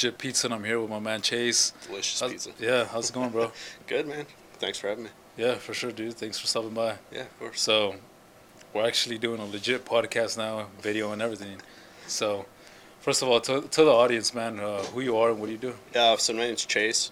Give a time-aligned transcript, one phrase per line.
[0.00, 1.74] legit pizza, and I'm here with my man Chase.
[1.86, 2.50] Delicious How's- pizza.
[2.58, 3.52] Yeah, how's it going, bro?
[3.86, 4.24] Good, man.
[4.54, 5.10] Thanks for having me.
[5.36, 6.14] Yeah, for sure, dude.
[6.14, 6.96] Thanks for stopping by.
[7.12, 7.60] Yeah, of course.
[7.60, 7.96] So,
[8.72, 11.60] we're actually doing a legit podcast now, video and everything.
[12.06, 12.46] So,
[13.00, 15.52] first of all, to, to the audience, man, uh, who you are and what do
[15.52, 15.74] you do?
[15.94, 17.10] Uh, so my name's Chase.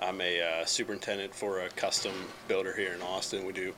[0.00, 2.12] I'm a uh, superintendent for a custom
[2.48, 3.44] builder here in Austin.
[3.44, 3.74] We do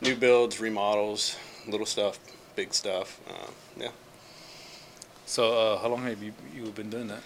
[0.00, 1.36] new builds, remodels,
[1.68, 2.18] little stuff,
[2.56, 3.20] big stuff.
[3.30, 3.46] Uh,
[3.76, 3.90] yeah.
[5.24, 7.20] So, uh, how long have you you been doing that?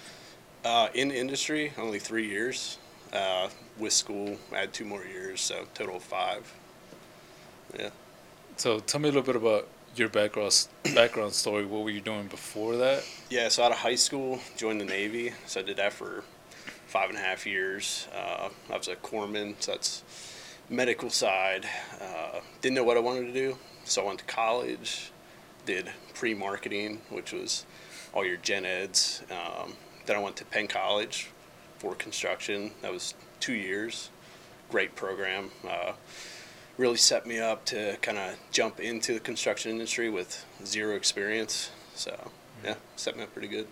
[0.66, 2.78] Uh, in industry, only three years.
[3.12, 3.48] Uh,
[3.78, 6.52] with school, I had two more years, so total of five.
[7.78, 7.90] Yeah.
[8.56, 11.64] So, tell me a little bit about your background background story.
[11.64, 13.04] What were you doing before that?
[13.30, 15.34] Yeah, so out of high school, joined the Navy.
[15.46, 16.24] So I did that for
[16.88, 18.08] five and a half years.
[18.12, 20.02] Uh, I was a corpsman, so that's
[20.68, 21.64] medical side.
[22.00, 25.12] Uh, didn't know what I wanted to do, so I went to college,
[25.64, 27.64] did pre marketing, which was
[28.12, 29.22] all your gen eds.
[29.30, 29.74] Um,
[30.06, 31.30] then I went to Penn College
[31.78, 32.72] for construction.
[32.82, 34.10] That was two years.
[34.70, 35.50] Great program.
[35.68, 35.92] Uh,
[36.76, 41.70] really set me up to kind of jump into the construction industry with zero experience.
[41.94, 42.30] So
[42.64, 43.66] yeah, set me up pretty good.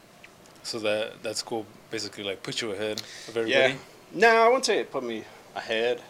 [0.62, 3.72] So that that school basically like put you ahead of everybody.
[3.72, 3.77] Yeah.
[4.12, 5.24] No, I wouldn't say it put me
[5.55, 6.00] ahead.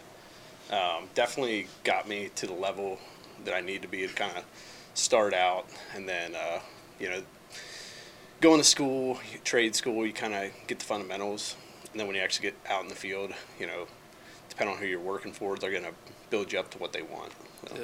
[0.71, 2.99] Um, definitely got me to the level
[3.43, 4.43] that I need to be to kind of
[4.93, 6.59] start out, and then uh,
[6.99, 7.21] you know,
[8.41, 11.55] going to school, trade school, you kind of get the fundamentals,
[11.91, 13.87] and then when you actually get out in the field, you know,
[14.49, 15.93] depending on who you're working for, they're gonna
[16.29, 17.31] build you up to what they want.
[17.67, 17.81] So, Yeah.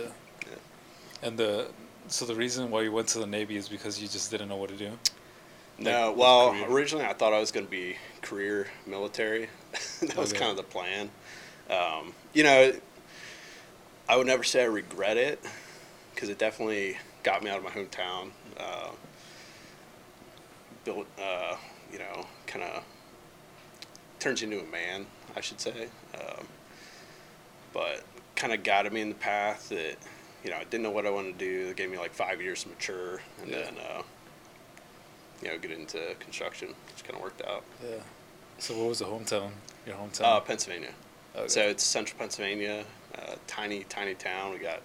[0.50, 1.28] yeah.
[1.28, 1.72] And the
[2.08, 4.58] so the reason why you went to the Navy is because you just didn't know
[4.58, 4.92] what to do.
[5.78, 9.48] No, Like, well, originally I thought I was going to be career military.
[10.02, 10.40] that was Okay.
[10.40, 11.10] kind of the plan.
[11.70, 12.74] Um, you know,
[14.10, 15.40] I would never say I regret it
[16.14, 18.32] because it definitely got me out of my hometown.
[18.58, 18.90] Uh,
[20.84, 21.56] built, uh,
[21.92, 22.84] you know, kind of
[24.20, 25.06] turns you into a man,
[25.36, 25.88] I should say.
[26.16, 26.48] Um,
[27.74, 28.04] but
[28.36, 29.96] kind of guided me in the path that,
[30.44, 31.68] you know, I didn't know what I wanted to do.
[31.70, 33.62] It gave me like five years to mature and Yeah.
[33.64, 34.02] then, uh,
[35.42, 37.64] you know, get into construction, which kind of worked out.
[37.84, 37.98] Yeah.
[38.60, 39.52] So what was the hometown?
[39.88, 40.22] Your hometown?
[40.24, 40.92] Uh, Pennsylvania.
[41.36, 41.48] Okay.
[41.48, 42.86] So it's central Pennsylvania,
[43.18, 44.52] uh, tiny, tiny town.
[44.52, 44.82] We got,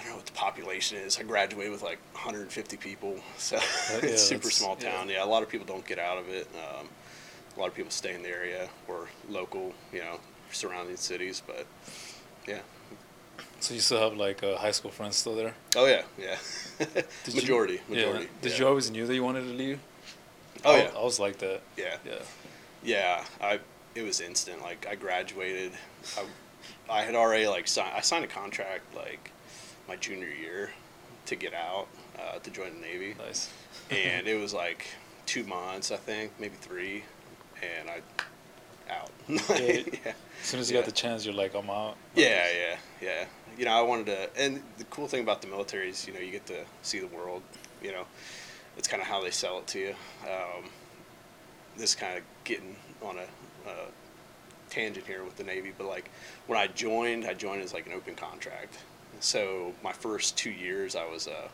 [0.00, 1.18] I don't know what the population is.
[1.18, 3.56] I graduated with like 150 people, so
[3.90, 5.08] yeah, it's super small town.
[5.10, 5.22] Yeah.
[5.22, 6.48] a lot of people don't get out of it.
[6.54, 6.88] Um,
[7.54, 10.18] a lot of people stay in the area or local, you know,
[10.52, 11.42] surrounding cities.
[11.46, 11.66] But
[12.48, 12.60] yeah,
[13.58, 15.54] so you still have like uh, high school friends still there?
[15.76, 16.38] oh yeah, yeah,
[16.78, 18.24] Did you- majority, majority.
[18.24, 18.30] Yeah.
[18.40, 18.58] Did yeah.
[18.58, 19.80] you always knew that you wanted to leave?
[20.64, 21.60] Oh I, yeah, I was like that.
[21.76, 21.96] yeah.
[22.06, 22.22] Yeah.
[22.82, 23.60] Yeah, I
[23.94, 24.62] it was instant.
[24.62, 25.72] Like I graduated,
[26.16, 26.24] I,
[27.00, 27.92] I had already like signed.
[27.94, 29.30] I signed a contract like
[29.90, 30.70] my junior year
[31.26, 33.52] to get out uh, to join the Navy, Nice.
[33.90, 34.86] and it was like
[35.26, 37.02] two months, I think, maybe three,
[37.60, 38.00] and I
[38.88, 39.10] out.
[39.28, 40.12] Yeah.
[40.42, 40.82] As soon as you Yeah.
[40.82, 41.96] got the chance, you're like, I'm out.
[42.14, 43.24] Yeah, yeah, yeah.
[43.58, 46.20] You know, I wanted to, and the cool thing about the military is, you know,
[46.20, 47.42] you get to see the world.
[47.82, 48.04] You know,
[48.76, 49.94] it's kind of how they sell it to you.
[50.24, 50.70] Um,
[51.76, 53.74] this kind of getting on a, a
[54.70, 56.10] tangent here with the Navy, but like
[56.46, 58.78] when I joined, I joined as like an open contract.
[59.20, 61.48] So my first two years, I was a,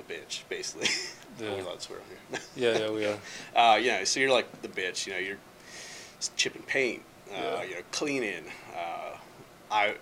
[0.00, 0.88] a bitch, basically.
[1.40, 1.48] Yeah.
[1.48, 2.40] Are we allowed to swear on here?
[2.54, 3.18] Yeah, yeah, we are.
[3.72, 5.04] uh, you know, so you're like the bitch.
[5.08, 5.38] You know, you're
[6.36, 7.02] chipping paint,
[7.32, 7.62] uh, Yeah.
[7.64, 8.44] you know, cleaning.
[8.72, 9.16] Uh,
[9.68, 9.96] I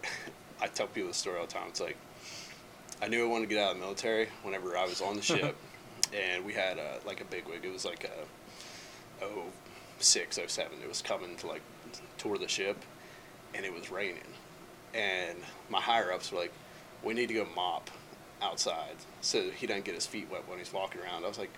[0.61, 1.69] I tell people the story all the time.
[1.69, 1.97] It's like
[3.01, 5.23] I knew I wanted to get out of the military whenever I was on the
[5.23, 5.57] ship,
[6.13, 7.65] and we had a, like a big wig.
[7.65, 9.45] It was like a oh
[10.01, 10.77] six oh seven.
[10.83, 11.63] It was coming to like
[12.19, 12.77] tour the ship,
[13.55, 14.19] and it was raining,
[14.95, 15.39] and
[15.69, 16.53] my higher ups were like,
[17.03, 17.91] "We need to go mop."
[18.43, 21.25] outside so he doesn't get his feet wet when he's walking around.
[21.25, 21.53] I was like,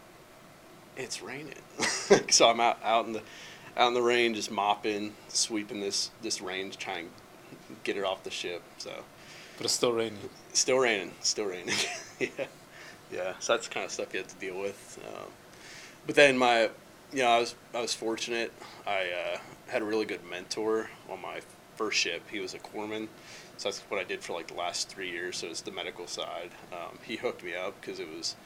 [0.96, 1.54] it's raining.
[2.30, 3.22] so I'm out, out in the
[3.76, 7.10] out in the rain just mopping, sweeping this this rain to try and
[7.82, 8.62] get it off the ship.
[8.78, 8.92] So
[9.56, 10.18] But it's still raining.
[10.52, 11.74] still raining, still raining.
[12.20, 12.28] yeah,
[13.10, 13.32] yeah.
[13.40, 14.98] So that's the kind of stuff you have to deal with.
[15.08, 15.30] Um,
[16.06, 16.70] but then my,
[17.12, 18.52] you know, I was I was fortunate.
[18.86, 19.38] I uh,
[19.68, 21.40] had a really good mentor on my
[21.76, 22.22] first ship.
[22.30, 23.08] He was a corpsman.
[23.56, 25.36] So that's what I did for like the last three years.
[25.38, 26.50] So it's the medical side.
[26.72, 28.36] Um, he hooked me up because it was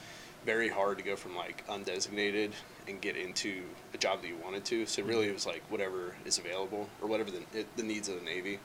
[0.44, 2.52] very hard to go from like undesignated
[2.86, 3.62] and get into
[3.94, 4.86] a job that you wanted to.
[4.86, 8.16] So really, it was like whatever is available or whatever the, it, the needs of
[8.18, 8.58] the Navy.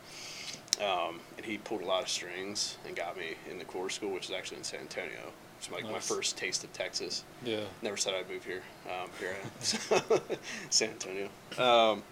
[0.81, 4.11] Um, and he pulled a lot of strings and got me in the Corps School,
[4.11, 5.31] which is actually in San Antonio.
[5.59, 7.23] It's like my first taste of Texas.
[7.45, 7.61] Yeah.
[7.81, 8.63] Never said I'd move here.
[8.85, 10.21] Um, here I am,
[10.69, 11.29] San Antonio.
[11.57, 12.03] Um,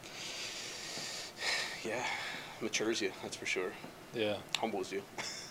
[1.84, 2.06] yeah,
[2.62, 3.72] matures you, that's for sure.
[4.14, 4.36] Yeah.
[4.60, 5.02] Humbles you.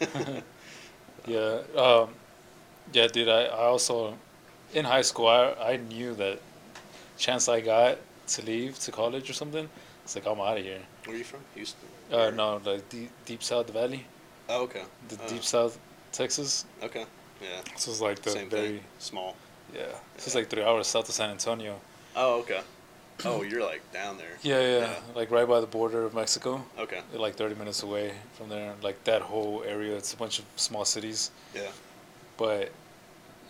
[1.26, 1.60] Yeah.
[1.76, 2.10] Um,
[2.92, 3.28] yeah, dude.
[3.28, 4.16] I, I also
[4.72, 6.38] in high school, I I knew that
[7.18, 7.98] chance I got
[8.28, 9.68] to leave to college or something.
[10.04, 10.80] It's like I'm out of here.
[11.04, 11.40] Where are you from?
[11.54, 11.88] Houston.
[12.10, 14.04] Uh, no, like deep, deep South Valley,
[14.48, 14.82] Oh, okay.
[15.08, 15.78] the Oh, deep South,
[16.10, 16.64] Texas.
[16.82, 17.04] Okay.
[17.40, 17.60] Yeah.
[17.76, 18.80] So it's like the Same very thing.
[18.98, 19.36] Small.
[19.74, 19.92] yeah.
[20.16, 21.78] So it's like three hours south of San Antonio.
[22.16, 22.62] Oh, okay.
[23.24, 24.36] Oh, you're like down there.
[24.42, 24.94] Yeah, yeah, Yeah.
[25.14, 26.64] like right by the border of Mexico.
[26.78, 27.00] Okay.
[27.14, 28.74] like 30 minutes away from there.
[28.82, 31.30] Like that whole area, it's a bunch of small cities.
[31.54, 31.70] Yeah.
[32.36, 32.70] But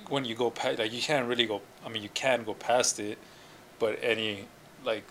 [0.08, 1.61] when you go past, like you can't really go.
[1.84, 3.19] I mean, you can go past it,
[3.78, 4.46] but any
[4.84, 5.05] like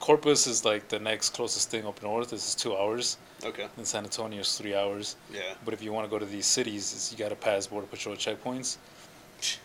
[0.00, 2.30] Corpus is like the next closest thing up north.
[2.30, 3.66] This is two hours, Okay.
[3.76, 5.16] and San Antonio is three hours.
[5.32, 5.40] Yeah.
[5.64, 8.14] But if you want to go to these cities, you got to pass border patrol
[8.16, 8.76] checkpoints.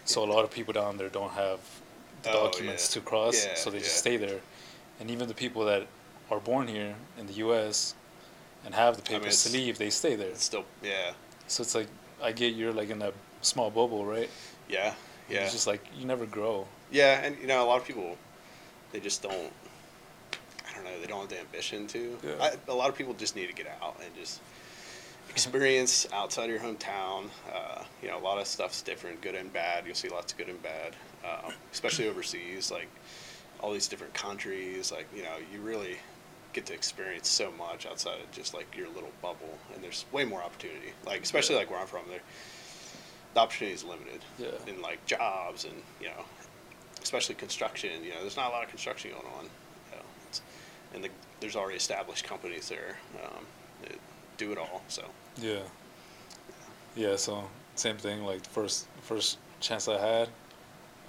[0.06, 1.60] So a lot of people down there don't have
[2.30, 3.02] Oh, documents yeah.
[3.02, 4.40] to cross, Yeah, so they just stay there.
[5.00, 5.88] And even the people that
[6.30, 7.96] are born here in the U.S.
[8.66, 10.36] and have the I mean, papers to leave, they stay there.
[10.36, 10.66] Still.
[10.84, 11.14] Yeah.
[11.48, 11.88] So it's like
[12.22, 14.30] I get you're like in that small bubble, right?
[14.70, 14.94] Yeah.
[15.30, 15.44] Yeah.
[15.44, 16.68] It's just like you never grow.
[16.92, 18.18] Yeah, and you know, a lot of people,
[18.92, 19.52] they just don't.
[20.70, 21.00] I don't know.
[21.00, 22.18] They don't have the ambition to.
[22.24, 22.32] Yeah.
[22.40, 24.42] I, a lot of people just need to get out and just
[25.30, 27.26] experience outside of your hometown.
[27.54, 29.86] Uh, you know, a lot of stuff's different, good and bad.
[29.86, 30.96] You'll see lots of good and bad,
[31.26, 32.72] um, especially overseas.
[32.72, 32.90] Like
[33.60, 34.92] all these different countries.
[34.92, 35.98] Like you know, you really
[36.54, 40.26] get to experience so much outside of just like your little bubble, and there's way
[40.26, 40.94] more opportunity.
[41.06, 42.20] Like especially like where I'm from, there
[43.34, 44.48] the opportunity is limited Yeah.
[44.68, 46.26] in like jobs and you know
[47.02, 50.42] especially construction you know there's not a lot of construction going on you know, it's,
[50.94, 51.10] and the,
[51.40, 53.46] there's already established companies there um,
[53.84, 53.96] that
[54.38, 55.04] do it all so
[55.42, 55.60] Yeah.
[56.96, 57.16] Yeah.
[57.16, 57.46] So
[57.76, 58.24] same thing.
[58.26, 60.28] Like the first first chance I had,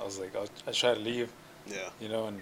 [0.01, 1.31] I was like I, I tried to leave,
[1.67, 2.41] yeah you know, and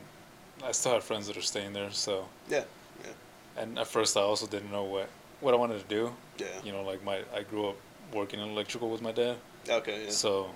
[0.64, 1.90] I still have friends that are staying there.
[1.90, 2.64] So yeah
[3.04, 3.62] Yeah.
[3.62, 5.08] and at first I also didn't know what
[5.40, 6.12] what I wanted to do.
[6.38, 7.76] yeah You know, like my I grew up
[8.12, 9.36] working in electrical with my dad,
[9.68, 10.50] okay yeah so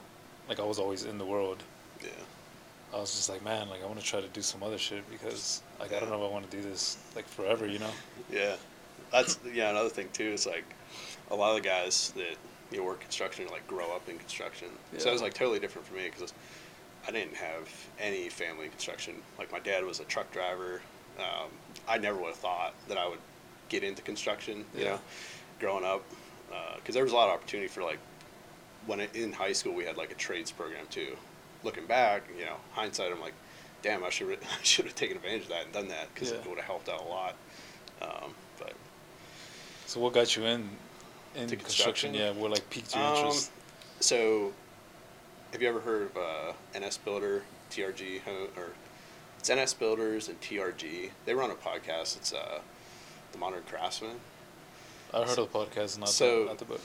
[0.48, 1.62] like I was always in the world.
[2.02, 2.10] yeah
[2.92, 5.02] I was just like, man, like I want to try to do some other shit
[5.10, 7.90] because like I don't know if I want to do this like forever, you know?
[8.30, 8.56] yeah
[9.10, 10.64] that's yeah another thing too is like
[11.30, 12.36] a lot of the guys that
[12.70, 14.98] you know work construction like grow up in construction yeah.
[14.98, 15.10] so Yeah.
[15.10, 16.32] it was like totally different for me because
[17.06, 17.68] I didn't have
[18.00, 20.80] any family construction like my dad was a truck driver
[21.18, 21.48] um,
[21.88, 23.18] I never would have thought that I would
[23.68, 24.90] get into construction you Yeah.
[24.90, 25.00] know
[25.60, 26.02] growing up
[26.76, 27.98] because there was a lot of opportunity for like
[28.86, 31.16] when I, in high school we had like a trades program too
[31.62, 33.32] looking back you know hindsight I'm like
[33.82, 34.28] damn I should
[34.60, 36.88] I should have taken advantage of that and done that because it would have helped
[36.88, 37.34] out a lot
[38.02, 38.72] um, but
[39.86, 40.68] So what got you in
[41.36, 42.12] in construction?
[42.12, 42.14] construction?
[42.14, 43.50] Yeah, what like piqued your Um, interest?
[44.00, 44.52] So,
[45.54, 48.20] have you ever heard of uh, NS Builder, TRG,
[48.56, 48.70] or
[49.38, 51.10] it's NS Builders and TRG?
[51.26, 52.16] They run a podcast.
[52.16, 52.58] It's uh,
[53.30, 54.16] the Modern Craftsman.
[55.12, 56.80] I heard of the podcast, not so- the, not the book.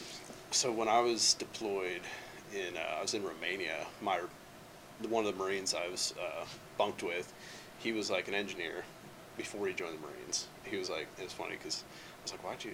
[0.52, 2.02] So when I was deployed
[2.54, 3.88] in, uh, I was in Romania.
[4.04, 4.20] My
[5.10, 6.46] one of the Marines I was uh,
[6.78, 7.34] bunked with,
[7.80, 8.84] he was like an engineer
[9.36, 10.46] before he joined the Marines.
[10.64, 11.84] He was like, it was funny because
[12.20, 12.74] I was like, why'd you?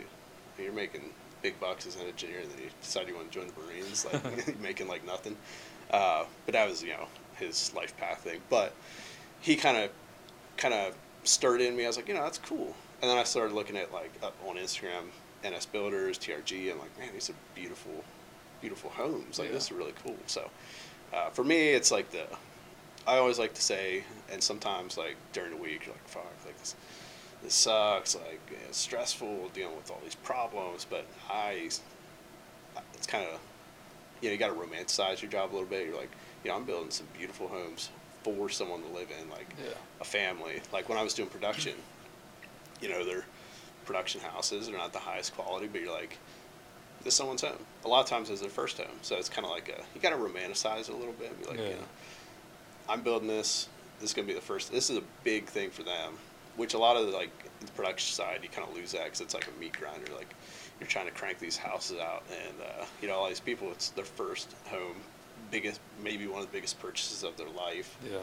[0.61, 1.03] You're making
[1.41, 4.05] big bucks as an engineer, and then you decide you want to join the Marines,
[4.11, 5.37] like making like nothing.
[5.95, 8.41] Uh, but that was you know his life path thing.
[8.49, 8.73] But
[9.41, 9.89] he kind of
[10.57, 11.83] kind of stirred in me.
[11.85, 12.75] I was like, you know, that's cool.
[13.01, 15.05] And then I started looking at like up on Instagram,
[15.47, 16.71] NS Builders, TRG.
[16.71, 18.03] I'm like, man, these are beautiful,
[18.61, 19.39] beautiful homes.
[19.39, 19.53] Like Yeah.
[19.55, 20.17] this is really cool.
[20.27, 20.49] So
[21.13, 22.25] uh, for me, it's like the
[23.07, 26.57] I always like to say, and sometimes like during the week, you're like, fuck, like
[26.57, 26.75] this,
[27.43, 28.15] this sucks.
[28.15, 30.85] Like it's stressful dealing with all these problems.
[30.89, 31.69] But I,
[32.95, 33.39] it's kind of,
[34.21, 35.85] you know, you got to romanticize your job a little bit.
[35.87, 36.11] You're like,
[36.43, 37.89] you know, I'm building some beautiful homes
[38.23, 39.73] for someone to live in, like Yeah.
[40.01, 40.61] a family.
[40.73, 41.73] Like when I was doing production,
[42.81, 43.25] you know, they're
[43.85, 44.67] production houses.
[44.67, 46.17] They're not the highest quality, but you're like,
[47.03, 47.63] this is someone's home.
[47.83, 50.01] A lot of times it's their first home, so it's kind of like a you
[50.01, 51.29] got to romanticize it a little bit.
[51.31, 51.65] And be like, Yeah.
[51.65, 51.83] you know,
[52.89, 53.67] I'm building this.
[53.99, 54.71] This is gonna be the first.
[54.71, 56.13] This is a big thing for them,
[56.55, 57.29] which a lot of the, like
[57.59, 60.11] the production side you kind of lose that because it's like a meat grinder.
[60.15, 60.33] Like
[60.79, 63.71] you're trying to crank these houses out, and uh, you know all these people.
[63.71, 64.97] It's their first home,
[65.51, 68.17] biggest maybe one of the biggest purchases of their life Yeah.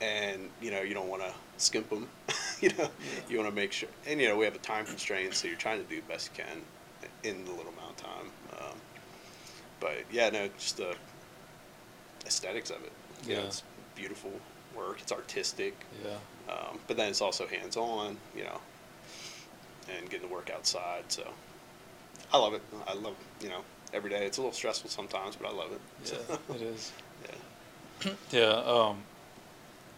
[0.00, 2.08] and you know you don't want to skimp them
[2.60, 2.88] you know
[3.28, 5.56] you want to make sure and you know we have a time constraint so you're
[5.56, 6.62] trying to do the best you can
[7.24, 8.26] in the little amount of time
[8.60, 8.76] um,
[9.80, 10.94] but yeah no just the
[12.26, 12.92] aesthetics of it
[13.26, 13.46] you know, Yeah.
[13.46, 13.62] it's
[13.94, 14.32] beautiful
[14.76, 15.74] work it's artistic
[16.04, 16.52] Yeah.
[16.52, 18.60] um, but then it's also hands-on you know
[19.88, 21.26] and getting to work outside so
[22.32, 23.62] i love it i love you know
[23.94, 25.80] every day it's a little stressful sometimes but i love it
[26.12, 26.36] Yeah.
[26.56, 26.92] it is.
[27.24, 28.62] yeah Yeah.
[28.74, 29.02] Um,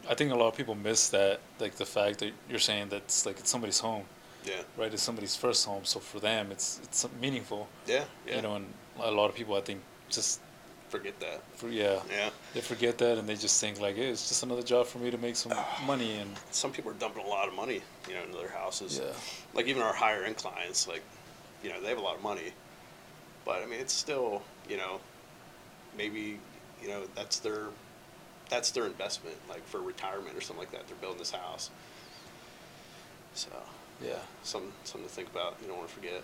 [0.09, 3.03] I think a lot of people miss that, like the fact that you're saying that
[3.09, 4.05] it's like it's somebody's home,
[4.47, 4.93] yeah right?
[4.93, 8.55] It's somebody's first home, so for them it's it's meaningful, yeah yeah you know.
[8.57, 8.67] And
[8.99, 10.41] a lot of people, I think, just
[10.89, 11.43] forget that.
[11.57, 12.31] For, yeah, Yeah.
[12.55, 15.11] they forget that and they just think like, hey, it's just another job for me
[15.11, 15.53] to make some
[15.87, 18.99] money and Some people are dumping a lot of money, you know, into their houses.
[18.99, 19.13] yeah,
[19.55, 21.03] Like even our higher end clients, like,
[21.63, 22.53] you know, they have a lot of money,
[23.45, 25.01] but I mean, it's still, you know,
[25.97, 26.39] maybe,
[26.83, 27.65] you know, that's their,
[28.49, 30.87] that's their investment, like for retirement or something like that.
[30.89, 31.71] They're building this house.
[33.35, 33.49] So,
[34.05, 35.57] yeah, something, something to think about.
[35.63, 36.23] You don't want to forget.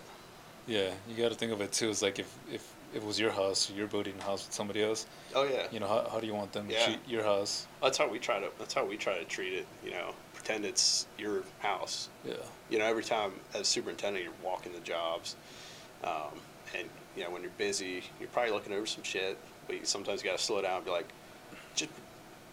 [0.67, 0.91] yeah.
[1.07, 1.89] You got to think of it too.
[1.89, 5.05] It's like if if it was your house, you're building a house with somebody else.
[5.35, 5.67] Oh yeah.
[5.71, 6.79] You know, how, how do you want them Yeah.
[6.79, 7.67] to treat your house?
[7.81, 8.49] That's how we try to.
[8.59, 9.67] That's how we try to treat it.
[9.83, 12.09] You know, pretend it's your house.
[12.23, 12.35] Yeah,
[12.69, 15.35] You know, every time as superintendent, you're walking the jobs,
[16.03, 16.39] um,
[16.77, 19.37] and you know when you're busy, you're probably looking over some shit.
[19.67, 21.07] But you, sometimes you gotta slow down and be like,
[21.75, 21.89] just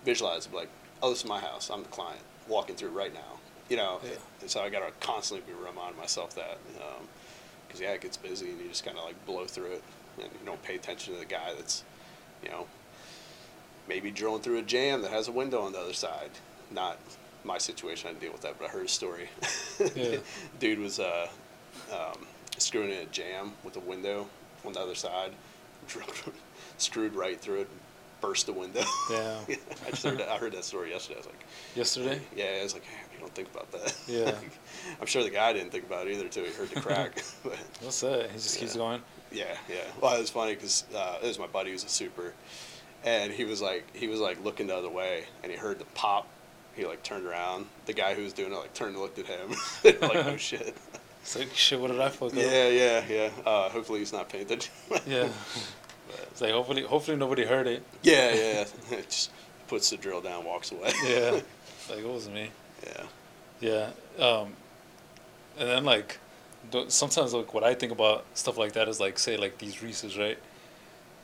[0.05, 0.69] visualize, be like,
[1.03, 1.71] oh, this is my house.
[1.71, 3.39] I'm the client walking through right now.
[3.71, 4.11] You know, Yeah.
[4.43, 6.59] and so I gotta constantly be reminding myself that,
[7.67, 9.83] because yeah, it gets busy and you just kind of like blow through it,
[10.19, 11.85] and you don't pay attention to the guy that's,
[12.43, 12.67] you know,
[13.89, 16.31] maybe drilling through a jamb that has a window on the other side.
[16.71, 16.99] Not
[17.45, 19.29] my situation, I didn't deal with that, but I heard a story.
[19.95, 20.17] Yeah.
[20.59, 21.29] Dude was uh,
[21.93, 22.27] um,
[22.59, 24.27] screwing in a jamb with a window
[24.65, 25.33] on the other side,
[25.87, 26.13] drilled,
[26.79, 27.69] screwed right through it,
[28.21, 28.83] burst the window.
[29.11, 29.43] Damn.
[29.87, 31.17] I just heard that, I heard that story yesterday.
[31.17, 31.45] I was like,
[31.77, 32.21] Yesterday.
[32.35, 33.95] yeah, I was like, you don't think about that.
[34.07, 34.35] Yeah.
[35.01, 37.23] I'm sure the guy didn't think about it either until he heard the crack.
[37.43, 38.31] but, What's that?
[38.31, 39.03] He just keeps going.
[39.35, 39.77] Yeah, yeah.
[40.01, 42.33] Well, it was funny because uh, it was my buddy who's a super,
[43.05, 45.85] and he was like, he was like looking the other way, and he heard the
[45.87, 46.27] pop.
[46.77, 47.67] He like turned around.
[47.87, 49.51] The guy who was doing it like turned and looked at him.
[49.85, 50.77] like, oh shit.
[51.23, 51.81] It's like shit.
[51.81, 52.35] What did I fuck up?
[52.35, 53.31] Yeah, yeah, yeah.
[53.47, 54.73] Uh, hopefully he's not paying attention.
[55.07, 55.29] Yeah.
[56.31, 57.83] It's like hopefully, hopefully nobody heard it.
[58.03, 58.65] yeah, yeah.
[58.99, 59.31] it Just
[59.69, 60.93] puts the drill down, walks away.
[61.05, 61.41] Yeah.
[61.89, 62.51] like it wasn't me.
[62.87, 63.91] yeah.
[64.19, 64.25] Yeah.
[64.25, 64.53] Um,
[65.59, 66.19] and then like,
[66.73, 69.83] th- sometimes like what I think about stuff like that is like say like these
[69.83, 70.39] Reese's right.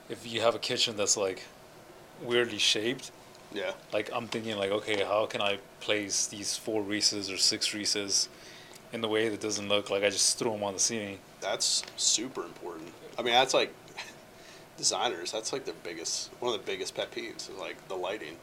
[0.09, 1.42] If you have a kitchen that's like
[2.23, 3.11] weirdly shaped,
[3.52, 3.73] Yeah.
[3.92, 8.28] like I'm thinking like okay, how can I place these four Reese's or six Reese's
[8.92, 11.18] in the way that doesn't look like I just threw them on the ceiling.
[11.40, 12.92] That's super important.
[13.18, 13.73] I mean, that's like
[14.76, 15.32] designers.
[15.32, 18.37] That's like the biggest, one of the biggest pet peeves is like the lighting.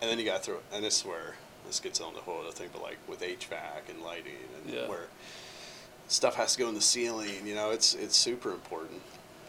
[0.00, 1.34] And then you got to throw, and this is where
[1.66, 4.32] this gets on the whole other thing, but like with HVAC and lighting
[4.64, 4.86] and Yeah.
[4.88, 5.06] where
[6.14, 7.44] stuff has to go in the ceiling.
[7.44, 9.00] You know, it's it's super important.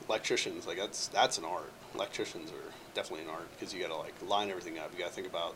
[0.10, 1.72] Electricians, like that's that's an art.
[1.94, 4.92] Electricians are definitely an art because you got to like line everything up.
[4.94, 5.56] You got to think about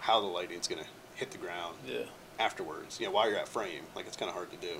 [0.00, 2.00] how the lighting's gonna hit the ground Yeah.
[2.38, 2.98] afterwards.
[3.00, 4.74] You know, while you're at frame, like it's kind of hard to do.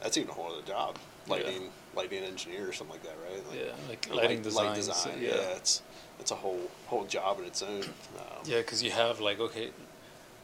[0.00, 1.32] That's even a whole other job, Yeah.
[1.34, 3.48] lighting, lighting engineer or something like that, right?
[3.48, 3.72] Like, Yeah.
[3.88, 4.66] Like lighting light- design.
[4.66, 5.18] light design.
[5.22, 5.28] yeah.
[5.28, 5.56] yeah.
[5.56, 5.82] it's
[6.20, 7.82] it's a whole whole job in its own.
[8.18, 9.70] Um, Yeah, because you have like okay,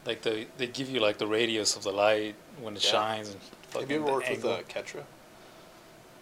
[0.05, 2.91] like the they give you like the radius of the light when it Yeah.
[2.91, 3.39] shines and.
[3.73, 4.51] Have you ever the worked with angle.
[4.53, 5.03] uh, Ketra?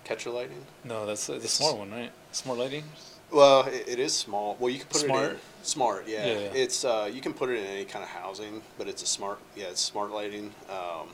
[0.05, 0.65] Ketra lighting?
[0.83, 2.11] No, that's uh, the It's- smart one, right?
[2.31, 2.83] Smart lighting.
[3.29, 4.55] Well, it, it is small.
[4.59, 6.07] Well, you can put it in smart.
[6.07, 6.33] Yeah, Yeah.
[6.53, 9.39] it's uh, you can put it in any kind of housing, but it's a smart.
[9.55, 11.09] Yeah, it's smart lighting, um,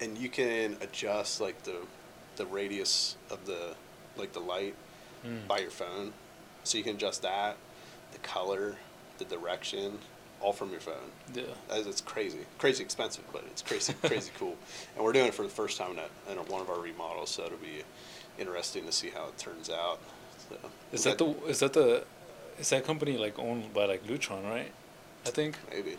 [0.00, 1.76] and you can adjust like the
[2.36, 3.74] the radius of the
[4.16, 4.74] like the light
[5.26, 5.48] Mm.
[5.48, 6.12] by your phone,
[6.62, 7.56] so you can adjust that,
[8.12, 8.76] the color,
[9.16, 9.98] the direction,
[10.40, 10.94] all from your phone.
[11.34, 11.42] Yeah.
[11.70, 14.56] As It's crazy, crazy expensive, but it's crazy, crazy cool.
[14.96, 16.78] And we're doing it for the first time in, a, in a, one of our
[16.80, 17.82] remodels, so it'll be
[18.38, 19.98] interesting to see how it turns out.
[20.48, 20.56] So,
[20.92, 22.04] Is that got- the is that the
[22.58, 24.70] is that company like owned by like Lutron, right?
[25.26, 25.56] I think.
[25.70, 25.96] Maybe.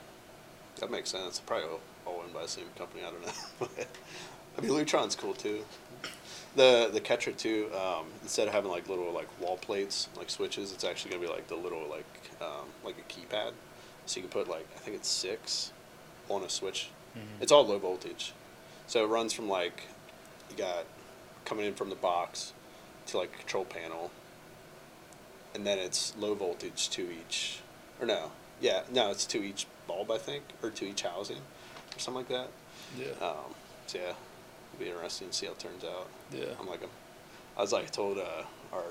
[0.79, 1.39] That makes sense.
[1.39, 3.03] Probably all, all owned by the same company.
[3.03, 3.67] I don't know.
[4.57, 5.65] I mean, Lutron's cool too.
[6.55, 7.69] The the Ketra too.
[7.75, 11.29] Um, instead of having like little like wall plates like switches, it's actually gonna be
[11.31, 12.05] like the little like
[12.41, 13.51] um, like a keypad.
[14.07, 15.71] So you can put like I think it's six
[16.29, 16.89] on a switch.
[17.15, 17.41] Mhm.
[17.41, 18.33] It's all low voltage,
[18.87, 19.83] so it runs from like
[20.49, 20.85] you got
[21.45, 22.53] coming in from the box
[23.07, 24.11] to like a control panel,
[25.53, 27.59] and then it's low voltage to each,
[27.99, 31.99] or no, yeah, no, it's to each bulb I think, or to each housing, or
[31.99, 32.47] something like that.
[32.97, 33.25] Yeah.
[33.25, 33.53] Um,
[33.87, 34.03] so yeah,
[34.73, 36.07] it'll be interesting to see how it turns out.
[36.31, 36.45] Yeah.
[36.59, 36.81] I'm like,
[37.57, 38.83] I was like, I told uh, our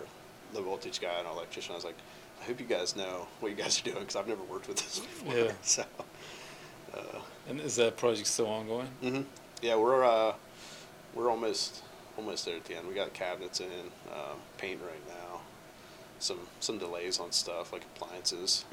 [0.52, 1.96] low voltage guy and electrician, I was like,
[2.40, 4.76] I hope you guys know what you guys are doing because I've never worked with
[4.78, 5.34] this before.
[5.36, 5.52] Yeah.
[5.62, 5.84] So.
[6.94, 8.86] Uh, And is that project still ongoing?
[9.02, 9.22] hmm
[9.62, 10.34] Yeah, we're uh,
[11.14, 11.82] we're almost
[12.16, 12.88] almost there at the end.
[12.88, 13.66] We got cabinets in,
[14.10, 15.40] um, paint right now.
[16.18, 18.64] Some some delays on stuff like appliances.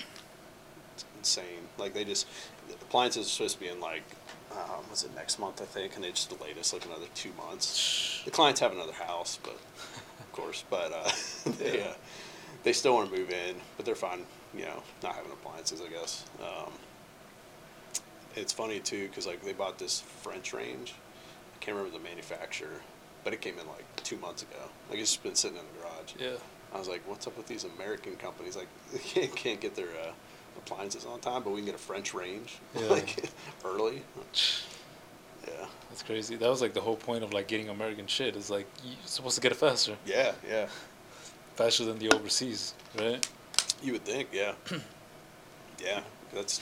[0.96, 1.68] It's insane.
[1.78, 2.28] Like they just
[2.68, 4.04] the appliances are supposed to be in like
[4.52, 7.32] um, was it next month I think, and they just delayed us like another two
[7.38, 8.22] months.
[8.26, 9.54] The clients have another house, but
[10.20, 11.12] of course, but uh,
[11.60, 11.94] they uh,
[12.64, 14.26] they still want to move in, but they're fine.
[14.56, 16.26] You know, not having appliances, I guess.
[16.42, 16.72] Um,
[18.36, 20.94] it's funny too because like they bought this French range.
[21.56, 22.82] I can't remember the manufacturer,
[23.24, 24.58] but it came in like two months ago.
[24.90, 26.14] Like it's just been sitting in the garage.
[26.20, 26.40] Yeah.
[26.74, 28.56] I was like, what's up with these American companies?
[28.56, 30.12] Like they can't, can't get their uh,
[30.58, 32.88] appliances on time, but we can get a French range Yeah.
[32.88, 33.30] like
[33.66, 34.02] early.
[35.48, 35.66] Yeah.
[35.90, 36.36] That's crazy.
[36.36, 38.36] That was like the whole point of like getting American shit.
[38.36, 40.68] Is like you're supposed to get it faster, Yeah, yeah.
[41.56, 43.26] Faster than the overseas, right?
[43.82, 44.54] You would think, yeah.
[45.84, 46.02] yeah,
[46.34, 46.62] that's.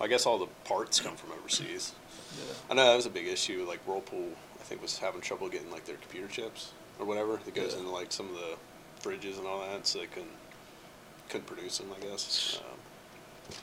[0.00, 1.92] I guess all the parts come from overseas.
[2.36, 2.54] Yeah.
[2.70, 3.64] I know that was a big issue.
[3.68, 4.28] Like Whirlpool,
[4.58, 7.78] I think was having trouble getting like their computer chips or whatever that goes Yeah.
[7.80, 8.56] into like some of the
[9.08, 10.30] fridges and all that, so they couldn't
[11.28, 11.88] couldn't produce them.
[11.96, 12.60] I guess.
[12.70, 13.54] Um,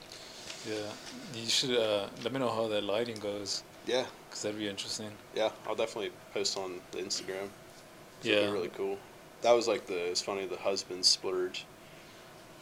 [0.69, 0.75] Yeah.
[1.41, 5.11] You should uh, let me know how that lighting goes, yeah, cause that'd be interesting.
[5.35, 5.49] yeah.
[5.67, 7.49] I'll definitely post on the Instagram.
[8.21, 8.35] So Yeah.
[8.35, 8.97] It'd be really cool.
[9.41, 9.97] That was like the.
[10.09, 10.45] It's funny.
[10.45, 11.65] The husband splurge.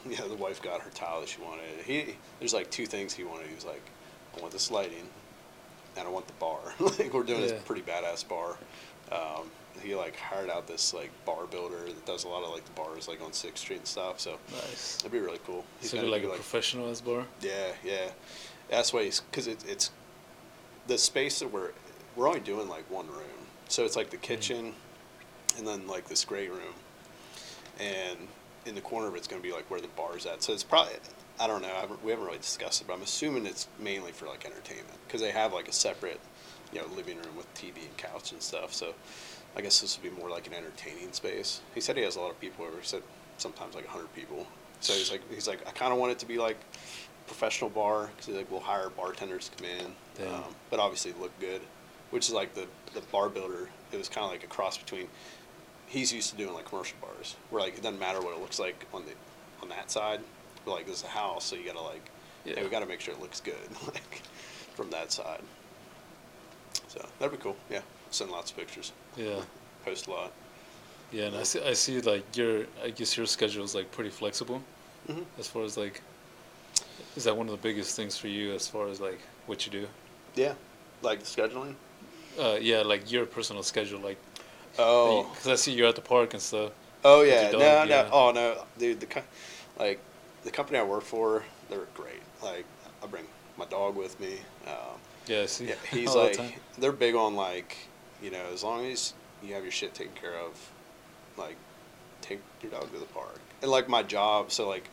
[0.09, 1.65] Yeah, the wife got her tile that she wanted.
[1.86, 3.48] He there's like two things he wanted.
[3.48, 3.81] He was like,
[4.36, 5.03] I want this lighting,
[5.98, 6.59] and I want the bar.
[6.79, 7.48] like we're doing Yeah.
[7.48, 8.55] this pretty badass bar.
[9.12, 12.63] Um, he like hired out this like bar builder that does a lot of like
[12.63, 14.21] the bars like on Sixth Street and stuff.
[14.21, 15.00] So Nice.
[15.01, 15.65] it'd be really cool.
[15.81, 17.25] He's So gonna like do, a professional as bar.
[17.41, 18.07] yeah, yeah.
[18.69, 19.91] That's why he's because it, it's
[20.88, 21.71] the space that we're
[22.15, 24.74] we're only doing like one room, so it's like the kitchen,
[25.59, 26.73] and then like this great room,
[27.79, 28.17] and
[28.65, 30.41] in the corner of it's going to be like where the bar's at.
[30.41, 30.93] So it's probably
[31.39, 31.69] I don't know.
[31.69, 34.97] I haven't, we haven't really discussed it, but I'm assuming it's mainly for like entertainment
[35.07, 36.19] because they have like a separate,
[36.73, 38.73] you know, living room with TV and couch and stuff.
[38.73, 38.93] So
[39.55, 41.61] I guess this would be more like an entertaining space.
[41.73, 42.77] He said he has a lot of people over.
[42.77, 43.03] He said
[43.37, 44.47] sometimes like hundred people.
[44.81, 46.57] So he's like he's like I kind of want it to be like
[47.25, 51.61] professional bar because like we'll hire bartenders to come in, um, but obviously look good,
[52.09, 53.69] which is like the the bar builder.
[53.91, 55.07] It was kind of like a cross between.
[55.89, 58.60] He's used to doing like commercial bars where like it doesn't matter what it looks
[58.60, 59.12] like on the
[59.62, 60.22] on that side,
[60.63, 62.10] but like this is a house, so you gotta like
[62.46, 62.55] Yeah.
[62.55, 63.55] hey, we gotta make sure it looks good
[63.94, 64.22] like
[64.75, 65.42] from that side.
[66.87, 67.55] So that'd be cool.
[67.70, 69.42] Yeah, send lots of pictures, Yeah.
[69.85, 70.31] post a lot.
[71.11, 74.11] Yeah, and I see, I see like your, I guess your schedule is like pretty
[74.11, 74.61] flexible
[75.07, 76.01] hmm as far as like,
[77.16, 79.72] is that one of the biggest things for you as far as like what you
[79.72, 79.87] do?
[80.35, 80.53] Yeah,
[81.01, 81.74] like scheduling.
[82.40, 84.18] Uh, yeah, like your personal schedule, like,
[84.79, 86.72] Oh, because I see you're at the park and stuff.
[87.03, 88.09] Oh yeah, no, dog, no, yeah.
[88.11, 89.00] oh no, dude.
[89.00, 89.22] The co-
[89.77, 90.00] like
[90.44, 92.22] the company I work for, they're great.
[92.42, 92.65] Like
[93.03, 93.25] I bring
[93.57, 94.39] my dog with me.
[94.68, 94.74] Um,
[95.27, 95.68] Yeah, see.
[95.70, 96.51] yeah, he's all the like time.
[96.77, 97.77] they're big on like
[98.22, 99.13] you know as long as
[99.44, 100.72] you have your shit taken care of,
[101.37, 101.55] like
[102.22, 103.39] take your dog to the park.
[103.61, 104.89] And like my job, so like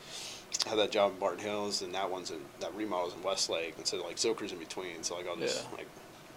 [0.64, 3.74] I have that job in Barton Hills, and that one's in that remodel's in Westlake,
[3.78, 5.02] and so like Zilker's in between.
[5.02, 5.76] So like I'll just Yeah.
[5.78, 5.88] like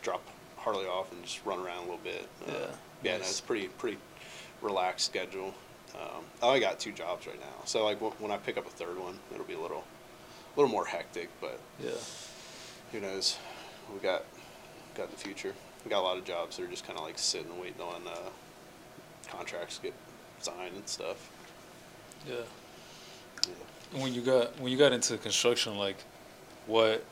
[0.01, 0.21] drop
[0.59, 2.27] Harley off and just run around a little bit.
[2.47, 2.65] Uh, Yeah,
[3.03, 3.97] yeah, no, it's pretty pretty
[4.61, 5.53] relaxed schedule.
[5.95, 8.69] Um, I got two jobs right now, so like w- when I pick up a
[8.69, 9.83] third one, it'll be a little,
[10.55, 11.29] a little more hectic.
[11.41, 11.91] But Yeah.
[12.91, 13.37] who knows?
[13.93, 14.23] We got
[14.95, 15.53] got the future.
[15.85, 17.81] We got a lot of jobs that are just kind of like sitting and waiting
[17.81, 18.29] on uh,
[19.29, 19.93] contracts to get
[20.41, 21.29] signed and stuff.
[22.27, 22.35] Yeah.
[23.47, 23.53] Yeah.
[23.93, 25.97] And When you got when you got into construction, like,
[26.67, 27.03] what,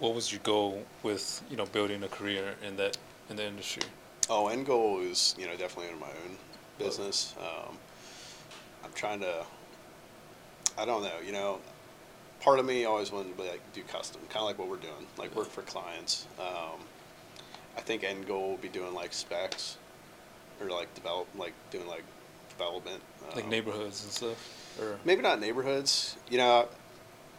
[0.00, 2.96] what was your goal with you know building a career in that
[3.28, 3.84] in the industry?
[4.28, 6.36] Oh, end goal is you know definitely in my own
[6.78, 7.34] business.
[7.38, 7.76] Um,
[8.84, 9.44] I'm trying to.
[10.78, 11.20] I don't know.
[11.24, 11.60] You know,
[12.40, 14.76] part of me always wanted to be like do custom, kind of like what we're
[14.76, 16.26] doing, like work for clients.
[16.38, 16.80] Um,
[17.76, 19.76] I think end goal will be doing like specs,
[20.60, 22.04] or like develop, like doing like
[22.48, 23.02] development,
[23.34, 26.16] Like um, neighborhoods and stuff, or Maybe not neighborhoods.
[26.28, 26.68] You know,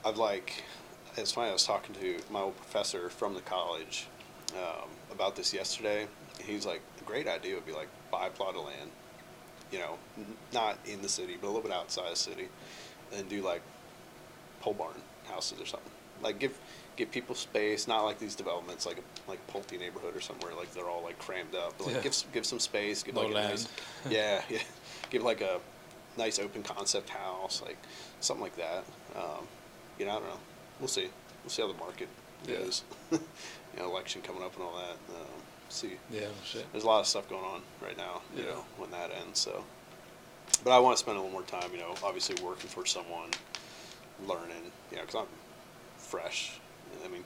[0.05, 0.63] I've like,
[1.17, 4.07] it's funny, I was talking to my old professor from the college
[4.55, 6.07] um, about this yesterday.
[6.43, 8.89] He's like, a great idea would be like buy a plot of land,
[9.71, 12.47] you know, n- not in the city, but a little bit outside the city,
[13.15, 13.61] and do like
[14.61, 14.95] pole barn
[15.25, 15.91] houses or something.
[16.21, 16.57] Like give
[16.97, 20.71] give people space, not like these developments like a, like Pulte neighborhood or somewhere like
[20.73, 21.77] they're all like crammed up.
[21.77, 22.01] But like Yeah.
[22.01, 23.67] give give some space, give No like a nice
[24.09, 24.59] yeah, yeah.
[25.09, 25.59] Give like a
[26.17, 27.77] nice open concept house, like
[28.19, 28.83] something like that.
[29.15, 29.45] Um,
[29.99, 30.39] you know, I don't know.
[30.81, 31.07] We'll see.
[31.43, 32.09] We'll see how the market
[32.47, 32.57] Yeah.
[32.57, 32.83] goes.
[33.11, 33.19] you
[33.77, 34.97] know, election coming up and all that.
[35.15, 35.25] Um,
[35.69, 35.93] see.
[36.11, 36.65] yeah, shit.
[36.73, 38.21] There's a lot of stuff going on right now.
[38.35, 38.49] You Yeah.
[38.49, 39.39] know, when that ends.
[39.39, 39.63] So,
[40.63, 41.71] but I want to spend a little more time.
[41.71, 43.29] You know, obviously working for someone,
[44.27, 44.71] learning.
[44.91, 45.27] You know, because I'm
[45.97, 46.59] fresh.
[47.05, 47.23] I mean,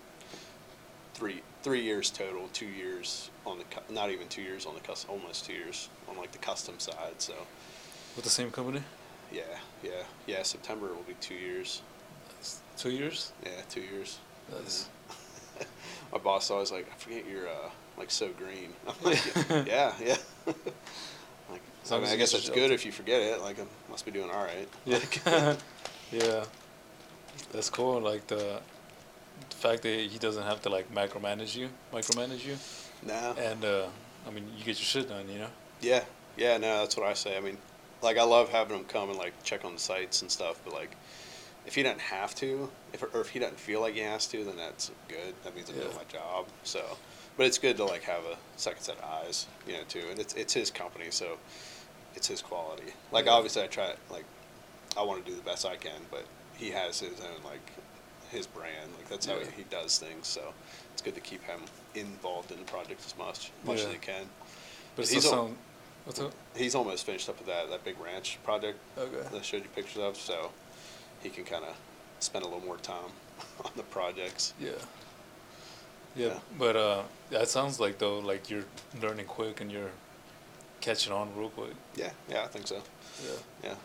[1.13, 2.49] three three years total.
[2.53, 5.11] Two years on the cu- not even two years on the custom.
[5.11, 7.19] Almost two years on like the custom side.
[7.19, 7.33] So.
[8.17, 8.81] With the same company,
[9.31, 9.41] Yeah,
[9.83, 10.41] yeah, yeah.
[10.43, 11.81] September will be two years.
[12.77, 13.31] Two years.
[13.43, 14.19] Yeah, two years.
[16.11, 18.73] My boss always like, I forget you're uh, like so green.
[18.87, 19.25] I'm like,
[19.67, 20.17] yeah, yeah.
[21.49, 21.61] like,
[21.91, 23.41] I, mean, I guess that's good if you forget it.
[23.41, 24.67] Like, I must be doing all right.
[24.85, 25.55] yeah,
[26.11, 26.45] yeah.
[27.51, 27.99] That's cool.
[28.01, 28.59] Like the,
[29.49, 32.57] the fact that he doesn't have to like micromanage you, micromanage you,
[33.05, 33.35] no.
[33.37, 33.87] and uh,
[34.27, 35.29] I mean you get your shit done.
[35.29, 35.47] You know.
[35.81, 36.03] Yeah,
[36.37, 37.37] yeah, no, that's what I say.
[37.37, 37.57] I mean,
[38.01, 40.73] like I love having him come and like check on the sites and stuff, but
[40.73, 40.95] like
[41.65, 44.43] if he doesn't have to, if or if he doesn't feel like he has to,
[44.43, 45.33] then that's good.
[45.43, 46.45] That means I'm doing my job.
[46.63, 46.83] So,
[47.37, 50.03] but it's good to like have a second set of eyes, you know, too.
[50.09, 51.37] And it's it's his company, so
[52.15, 52.93] it's his quality.
[53.11, 53.31] Like Yeah.
[53.31, 54.25] obviously, I try like
[54.97, 56.25] I want to do the best I can, but
[56.57, 57.71] he has his own like
[58.31, 58.91] his brand.
[58.97, 59.45] Like that's how Yeah.
[59.55, 60.27] he, he does things.
[60.27, 60.53] So
[60.93, 61.61] it's good to keep him
[61.95, 63.87] involved in the project as much much Yeah.
[63.87, 64.29] as he can.
[64.95, 65.57] But He's still al- sound.
[66.05, 66.31] What's up?
[66.55, 69.17] He's almost finished up with that that big ranch project Okay.
[69.31, 70.51] that I showed you pictures of, so
[71.25, 71.75] he can kind of
[72.19, 73.09] spend a little more time
[73.65, 74.53] on the projects.
[74.59, 74.69] Yeah.
[76.15, 76.39] Yeah, Yeah.
[76.57, 78.65] but uh, that sounds like though, like you're
[79.01, 79.91] learning quick and you're
[80.81, 81.73] catching on real quick.
[81.95, 82.75] Yeah, yeah, I think so.
[83.23, 83.31] Yeah.
[83.63, 83.75] Yeah.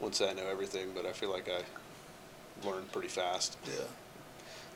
[0.00, 1.62] Wouldn't say I know everything, but I feel like I
[2.68, 3.56] learned pretty fast.
[3.66, 3.84] Yeah.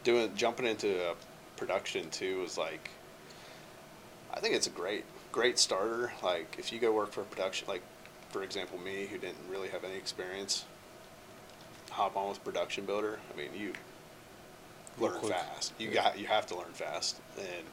[0.05, 1.14] Doing jumping into uh,
[1.57, 2.88] production too was like,
[4.33, 6.12] I think it's a great great starter.
[6.23, 7.83] Like if you go work for a production, like
[8.31, 10.64] for example me who didn't really have any experience,
[11.98, 13.18] hop on with production builder.
[13.32, 13.72] I mean you
[15.00, 15.32] learn quick.
[15.34, 15.72] fast.
[15.78, 15.94] You Yeah.
[16.04, 17.20] got you have to learn fast.
[17.38, 17.64] And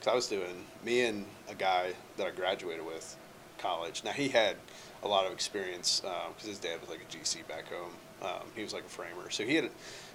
[0.00, 3.16] cause I was doing me and a guy that I graduated with
[3.58, 4.02] college.
[4.04, 4.56] Now he had
[5.02, 7.92] a lot of experience because his dad was like a GC back home.
[8.22, 9.68] Um, he was like a framer, so he had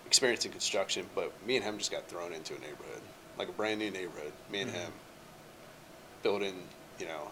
[0.06, 1.06] experience in construction.
[1.14, 3.02] But me and him just got thrown into a neighborhood,
[3.38, 4.32] like a brand new neighborhood.
[4.52, 4.76] Me and Mhm.
[4.76, 4.92] him
[6.24, 6.56] building.
[6.98, 7.30] You know,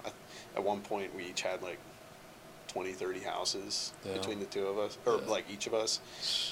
[0.55, 1.79] at one point we each had like
[2.77, 4.13] 20, 30 houses Yeah.
[4.13, 5.25] between the two of us, or Yeah.
[5.31, 5.99] like each of us.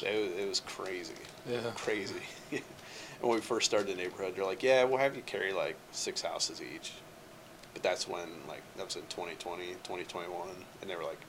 [0.01, 1.13] It was, it was crazy
[1.47, 1.71] Yeah.
[1.75, 2.15] crazy.
[2.51, 2.61] and
[3.21, 6.23] when we first started the neighborhood, they're like, "Yeah, we'll have you carry like six
[6.23, 6.93] houses each."
[7.73, 10.49] But that's when like that was in 2020, 2021,
[10.81, 11.19] and they were like,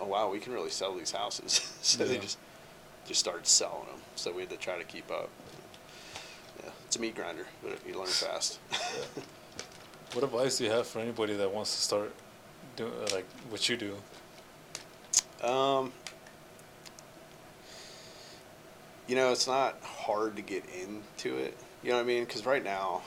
[0.00, 2.38] "Oh wow, we can really sell these houses." so they just
[3.06, 4.00] just started selling them.
[4.16, 5.28] So we had to try to keep up.
[6.64, 8.60] Yeah, it's a meat grinder, but you learn fast.
[10.14, 12.14] What advice do you have for anybody that wants to start
[12.76, 13.94] doing like what you do?
[15.42, 15.92] Um,
[19.06, 21.56] you know, it's not hard to get into it.
[21.82, 22.24] You know what I mean?
[22.24, 23.02] Because right now,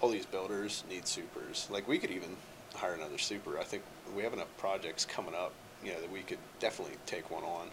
[0.00, 1.68] all these builders need supers.
[1.70, 2.36] Like we could even
[2.74, 3.58] hire another super.
[3.58, 3.82] I think
[4.16, 5.52] we have enough projects coming up.
[5.84, 7.68] You know that we could definitely take one on.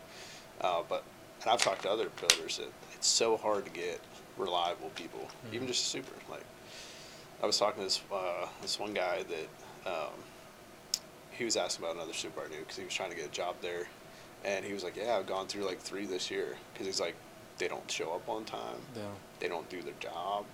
[0.62, 1.04] Uh, but
[1.42, 4.00] and I've talked to other builders that it's so hard to get
[4.38, 5.72] reliable people, even Mhm.
[5.72, 6.12] just a super.
[6.30, 6.44] Like
[7.42, 10.14] I was talking to this uh, this one guy that um,
[11.40, 13.32] he was asking about another super I knew because he was trying to get a
[13.32, 13.88] job there,
[14.44, 17.16] and he was like, "Yeah, I've gone through like three this year because he's like,
[17.58, 19.04] they don't show up on time, Yeah.
[19.40, 20.46] they don't do their job.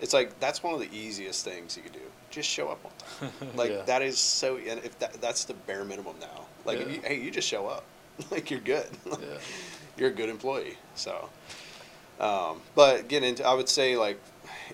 [0.00, 2.00] It's like that's one of the easiest things you could do.
[2.30, 2.92] Just show up on
[3.30, 3.50] time.
[3.56, 3.82] Like Yeah.
[3.82, 4.56] that is so.
[4.58, 6.44] And if that that's the bare minimum now.
[6.66, 6.88] Like Yeah.
[6.88, 7.84] you, hey, you just show up.
[8.30, 8.86] like you're good.
[9.06, 9.38] Yeah.
[9.96, 10.76] You're a good employee.
[10.96, 11.30] So,
[12.20, 14.20] um, but getting into, I would say like,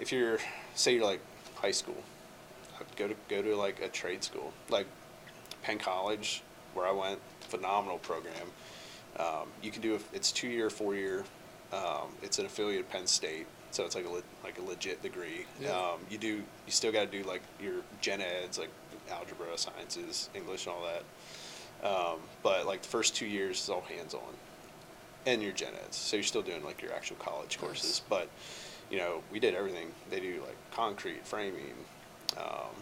[0.01, 0.39] if you're
[0.75, 1.21] say you're like
[1.57, 2.03] high school,
[2.97, 4.87] go to go to like a trade school like
[5.63, 6.43] Penn College
[6.75, 7.19] where I went.
[7.41, 8.35] Phenomenal program.
[9.19, 11.25] Um, you can do a, it's two year, four year.
[11.73, 15.03] Um, it's an affiliate of Penn State, so it's like a le, like a legit
[15.03, 15.47] degree.
[15.61, 15.71] Yeah.
[15.71, 18.71] Um, you do you still got to do like your gen eds like
[19.11, 21.87] algebra, sciences, English, and all that.
[21.89, 24.35] Um, but like the first two years is all hands on,
[25.27, 25.97] and your gen eds.
[25.97, 27.57] So you're still doing like your actual college Nice.
[27.57, 28.03] courses.
[28.09, 28.29] But
[28.91, 29.89] you know we did everything.
[30.11, 31.75] They do like concrete, framing,
[32.37, 32.75] um,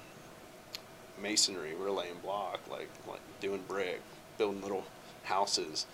[1.23, 1.75] masonry.
[1.79, 4.01] We're laying block, like like doing brick,
[4.37, 4.85] building little
[5.25, 5.87] houses.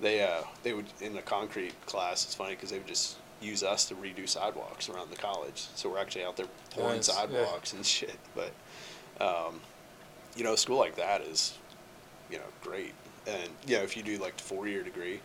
[0.00, 2.24] They uh they would in the concrete class.
[2.24, 5.66] It's funny because they would just use us to redo sidewalks around the college.
[5.74, 7.14] So we're actually out there pouring Nice, yeah.
[7.14, 8.16] sidewalks and shit.
[8.34, 8.52] But
[9.20, 9.60] um,
[10.36, 11.58] you know, a school like that is
[12.30, 12.94] you know great.
[13.26, 15.20] And you know, if you do like the four year degree,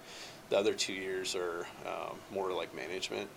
[0.50, 3.30] the other two years are um, more like management,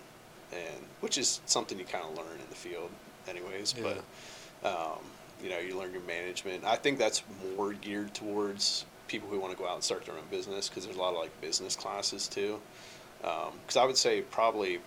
[0.51, 2.89] and which is something you kind of learn in the field,
[3.27, 3.75] anyways.
[3.77, 3.93] Yeah.
[4.61, 4.99] But um,
[5.43, 6.63] you know, you learn your management.
[6.63, 7.23] I think that's
[7.55, 10.85] more geared towards people who want to go out and start their own business because
[10.85, 12.59] there's a lot of like business classes too.
[13.21, 14.79] Because I would say probably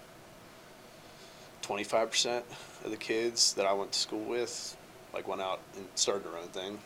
[1.63, 2.43] 25%
[2.85, 4.77] of the kids that I went to school with
[5.13, 6.79] like went out and started their own thing.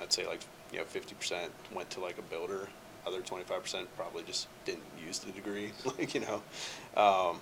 [0.00, 0.40] I'd say like
[0.72, 2.68] you know 50% went to like a builder.
[3.06, 5.72] Other 25% probably just didn't use the degree.
[5.84, 6.42] like you know,
[7.00, 7.40] um,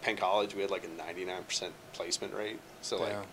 [0.00, 2.58] Penn College we had like a 99% placement rate.
[2.80, 3.26] So like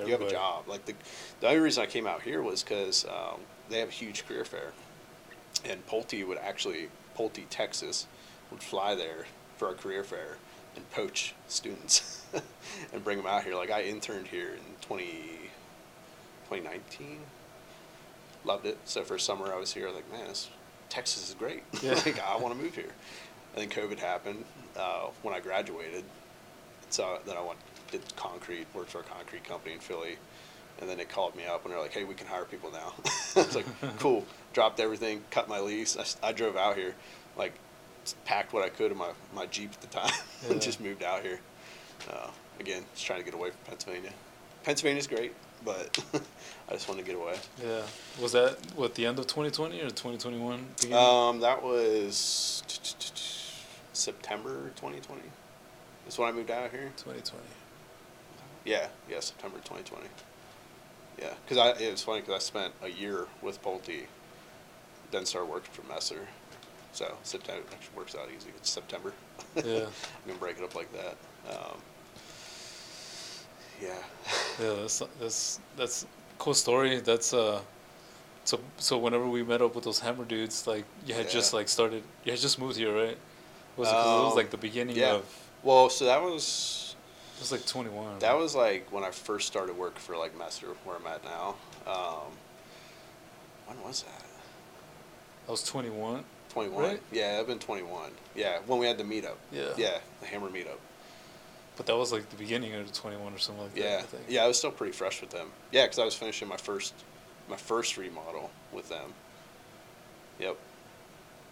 [0.00, 0.08] Damn.
[0.08, 0.68] you have a job.
[0.68, 0.94] Like the,
[1.40, 4.44] the only reason I came out here was because um, they have a huge career
[4.44, 4.72] fair,
[5.64, 8.06] and Pulte would actually Pulte, Texas,
[8.50, 10.38] would fly there for our career fair
[10.76, 12.24] and poach students
[12.92, 13.54] and bring them out here.
[13.54, 15.04] Like I interned here in 20,
[16.48, 17.18] 2019.
[18.44, 18.78] Loved it.
[18.84, 19.90] So for summer I was here.
[19.90, 20.48] Like man, this,
[20.88, 21.62] Texas is great.
[21.82, 21.94] Yeah.
[21.94, 22.92] like I want to move here.
[23.54, 24.44] And then COVID happened
[24.78, 26.04] uh, when I graduated.
[26.90, 27.58] So then I went
[27.90, 30.16] did concrete, worked for a concrete company in Philly,
[30.80, 32.94] And then they called me up and they're like, "Hey, we can hire people now."
[33.36, 33.66] it's like,
[33.98, 35.96] "Cool." Dropped everything, cut my lease.
[36.22, 36.94] I drove out here,
[37.36, 37.52] like,
[38.24, 40.12] packed what I could in my my Jeep at the time,
[40.44, 40.52] Yeah.
[40.52, 41.40] and just moved out here.
[42.10, 44.12] Uh, again, just trying to get away from Pennsylvania.
[44.64, 45.32] Pennsylvania's great,
[45.64, 45.98] but
[46.68, 47.36] I just wanted to get away.
[47.62, 47.82] Yeah.
[48.20, 50.66] Was that what the end of 2020 or 2021?
[50.80, 50.96] beginning?
[50.96, 52.62] Um, that was
[53.92, 55.20] September 2020.
[56.04, 56.90] That's when I moved out here.
[56.96, 57.42] 2020.
[58.64, 60.06] Yeah, yeah, September 2020.
[61.18, 64.06] Yeah, because I it was funny because I spent a year with Pulte,
[65.10, 66.26] then started working for Messer.
[66.92, 68.50] So September actually works out easy.
[68.56, 69.12] It's September.
[69.56, 69.62] Yeah.
[69.64, 71.16] I'm gonna break it up like that.
[71.50, 71.76] Um,
[73.82, 73.94] yeah.
[74.60, 76.06] Yeah, that's that's that's
[76.38, 77.00] cool story.
[77.00, 77.60] That's uh,
[78.44, 81.68] so so whenever we met up with those hammer dudes, like you had just like
[81.68, 83.16] started, you had just moved here, right?
[83.76, 85.14] Was it, 'cause it was Um, like the beginning yeah.
[85.14, 85.24] of
[85.62, 86.89] Well, so that was
[87.40, 88.18] it was like twenty one.
[88.18, 91.54] that was like when I first started work for like Messer, where I'm at now.
[91.86, 92.32] Um,
[93.66, 94.24] when was that?
[95.48, 96.24] I was twenty one.
[96.50, 96.82] 21.
[96.82, 97.00] Right?
[97.12, 98.10] Yeah, I've been 21.
[98.34, 99.36] Yeah, when we had the meetup.
[99.52, 99.68] Yeah.
[99.76, 100.78] Yeah, the Hammer meetup.
[101.76, 103.80] But that was like the beginning of the twenty one or something like that.
[103.80, 105.46] Yeah, yeah, I was still pretty fresh with them.
[105.72, 106.92] Yeah, because I was finishing my first,
[107.48, 109.14] my first remodel with them.
[110.40, 110.56] Yep.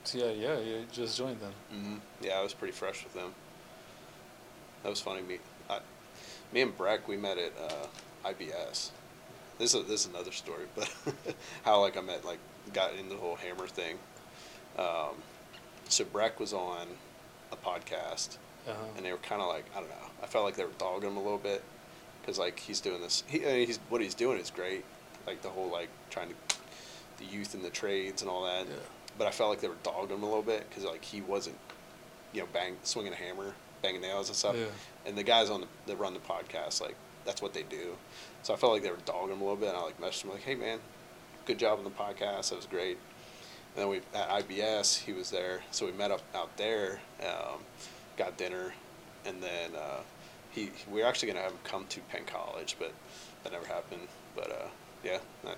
[0.05, 1.53] So yeah, yeah, you just joined then.
[1.81, 3.33] hmm Yeah, I was pretty fresh with them.
[4.83, 5.23] That was funny.
[5.23, 5.39] Me, I,
[6.53, 8.91] me and Breck, we met at uh, IBS.
[9.59, 10.91] This is this is another story, but
[11.65, 12.39] how like I met like
[12.73, 13.99] got into the whole hammer thing.
[14.79, 15.17] Um,
[15.89, 16.87] so Breck was on
[17.51, 18.37] a podcast,
[18.69, 18.75] Uh-huh.
[18.97, 19.97] and they were kind of like I don't know.
[20.23, 21.63] I felt like they were dogging him a little bit
[22.21, 23.25] because like he's doing this.
[23.27, 24.85] He, I mean, he's what he's doing is great.
[25.27, 26.35] Like the whole like trying to
[27.19, 28.67] the youth in the trades and all that.
[28.67, 28.75] Yeah.
[29.19, 31.57] But I felt like they were dogging him a little bit because like he wasn't,
[32.33, 34.57] you know, bang swinging a hammer, banging nails and stuff.
[34.57, 34.67] Yeah.
[35.07, 37.97] And the guys on the that run the podcast like that's what they do.
[38.43, 39.69] So I felt like they were dogging him a little bit.
[39.69, 40.79] And I like messaged him like, hey man,
[41.45, 42.51] good job on the podcast.
[42.51, 42.99] That was great.
[43.77, 47.61] And then we at IBS, he was there, so we met up out there, um,
[48.17, 48.73] got dinner,
[49.27, 50.01] and then uh,
[50.51, 52.93] he we were actually gonna have him come to Penn College, but
[53.45, 54.09] that never happened.
[54.35, 54.69] But uh,
[55.05, 55.57] yeah, that,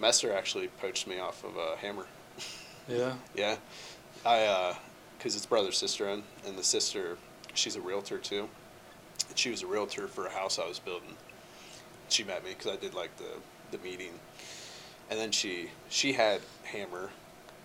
[0.00, 2.06] Messer actually poached me off of uh, Hammer.
[2.88, 3.14] Yeah.
[3.34, 3.56] Yeah,
[4.24, 4.76] I
[5.18, 7.18] because it's brother sister and and the sister
[7.56, 8.48] she's a realtor too.
[9.28, 11.16] And she was a realtor for a house I was building.
[12.08, 13.40] She met me because I did like the
[13.72, 14.12] the meeting,
[15.10, 17.10] and then she she had Hammer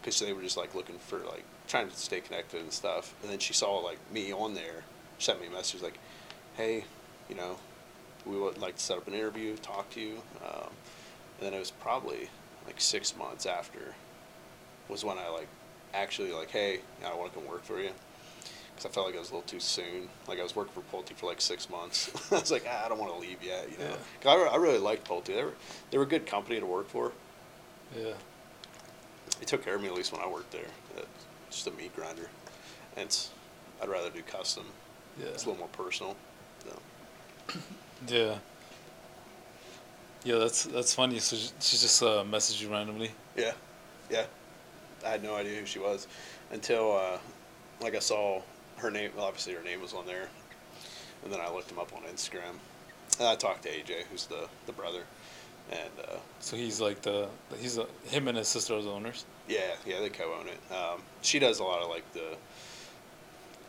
[0.01, 3.13] because they were just like looking for like trying to stay connected and stuff.
[3.21, 4.83] And then she saw like me on there,
[5.19, 5.99] sent me a message like,
[6.57, 6.85] "Hey,
[7.29, 7.57] you know,
[8.25, 10.69] we would like to set up an interview, talk to you." Um,
[11.37, 12.29] and then it was probably
[12.65, 13.95] like six months after
[14.87, 15.47] was when I like
[15.93, 17.91] actually like, hey, I want to come work for you.
[18.81, 20.09] Because I felt like it was a little too soon.
[20.27, 22.09] Like I was working for Pulte for like six months.
[22.31, 23.67] I was like, ah, I don't want to leave yet.
[23.71, 23.91] You know,
[24.23, 24.31] Yeah.
[24.31, 25.25] I, re- I really liked Pulte.
[25.25, 25.53] They were
[25.91, 27.11] they were a good company to work for.
[27.95, 28.13] Yeah.
[29.39, 30.65] They took care of me at least when I worked there.
[30.97, 31.01] Uh,
[31.49, 32.27] just a meat grinder,
[32.95, 33.29] and it's,
[33.81, 34.65] I'd rather do custom.
[35.19, 35.27] Yeah.
[35.27, 36.15] It's a little more personal.
[36.65, 37.59] So.
[38.07, 38.37] Yeah.
[40.23, 41.19] Yeah, that's that's funny.
[41.19, 43.11] So she, she just uh, messaged you randomly.
[43.37, 43.51] Yeah,
[44.09, 44.25] yeah.
[45.05, 46.07] I had no idea who she was
[46.51, 47.17] until uh,
[47.79, 48.41] like I saw
[48.81, 49.11] her name.
[49.15, 50.27] Well, obviously her name was on there,
[51.23, 52.55] and then I looked him up on Instagram.
[53.19, 55.03] And I talked to AJ, who's the the brother,
[55.71, 57.27] and uh, So he's like the
[57.59, 59.25] he's a, him and his sister are the owners.
[59.47, 60.73] yeah, yeah, they co-own it.
[60.73, 62.35] Um, she does a lot of like the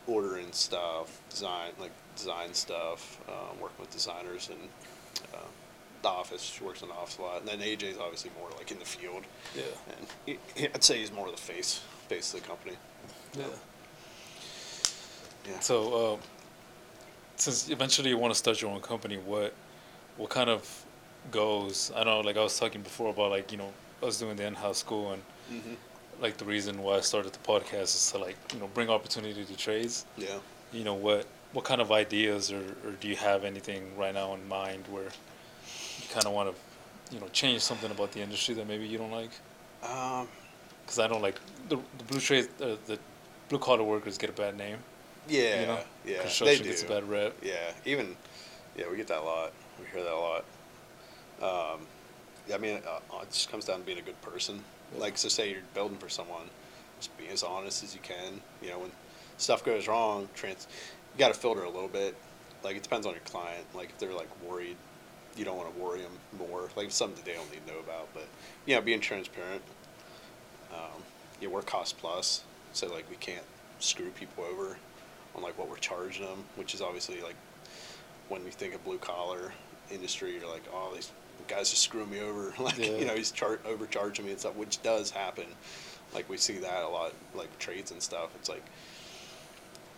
[0.07, 4.59] ordering stuff, design like design stuff, um, working with designers and.
[5.33, 5.37] Uh,
[6.01, 6.41] the office.
[6.41, 8.83] She works in the office a lot, and then AJ's obviously more like in the
[8.83, 9.23] field.
[9.55, 9.63] Yeah.
[9.97, 12.75] And he, he, I'd say he's more of the face face of the company.
[13.37, 13.45] Yeah.
[15.45, 15.59] Yeah.
[15.59, 16.17] So, uh,
[17.35, 19.53] since eventually you want to start your own company, what
[20.17, 20.85] what kind of
[21.31, 21.91] goals?
[21.95, 24.45] I know, like I was talking before about like you know I was doing the
[24.45, 25.73] in-house school and hmm
[26.21, 29.43] like the reason why I started the podcast is to like you know bring opportunity
[29.43, 30.05] to trades.
[30.17, 30.37] Yeah.
[30.71, 34.33] You know what what kind of ideas or, or do you have anything right now
[34.35, 35.09] in mind where
[36.01, 38.97] you kind of want to you know change something about the industry that maybe you
[38.97, 39.31] don't like?
[39.83, 40.27] Um,
[40.83, 42.97] Because I don't like the the blue trade uh, the
[43.49, 44.77] blue collar workers get a bad name.
[45.27, 45.61] Yeah.
[45.61, 46.17] you know, yeah.
[46.17, 46.69] They construction do.
[46.69, 47.35] gets a bad rep.
[47.41, 47.71] Yeah.
[47.85, 48.15] Even.
[48.77, 49.51] Yeah, we get that a lot.
[49.79, 50.45] We hear that a lot.
[51.41, 51.81] Um,
[52.47, 54.63] yeah, I mean, uh, it just comes down to being a good person.
[54.97, 56.49] Like, so say you're building for someone,
[56.97, 58.41] just be as honest as you can.
[58.61, 58.91] You know, when
[59.37, 60.67] stuff goes wrong, trans,
[61.13, 62.15] you got to filter a little bit.
[62.63, 63.65] Like, it depends on your client.
[63.75, 64.77] Like, if they're like worried,
[65.35, 66.69] you don't want to worry them more.
[66.75, 68.09] Like, something that they don't need to know about.
[68.13, 68.27] But,
[68.65, 69.61] you know, being transparent.
[70.71, 71.03] Um,
[71.39, 73.43] yeah, we're cost plus, so like we can't
[73.79, 74.77] screw people over
[75.35, 77.35] on like what we're charging them, which is obviously like
[78.29, 79.51] when we think of blue collar
[79.91, 81.11] industry, you're like, oh, these
[81.47, 82.53] guys just screwing me over.
[82.59, 82.97] Like Yeah.
[82.97, 85.45] you know, he's char- overcharging me and stuff, which does happen.
[86.13, 88.29] Like we see that a lot, like trades and stuff.
[88.35, 88.63] It's like,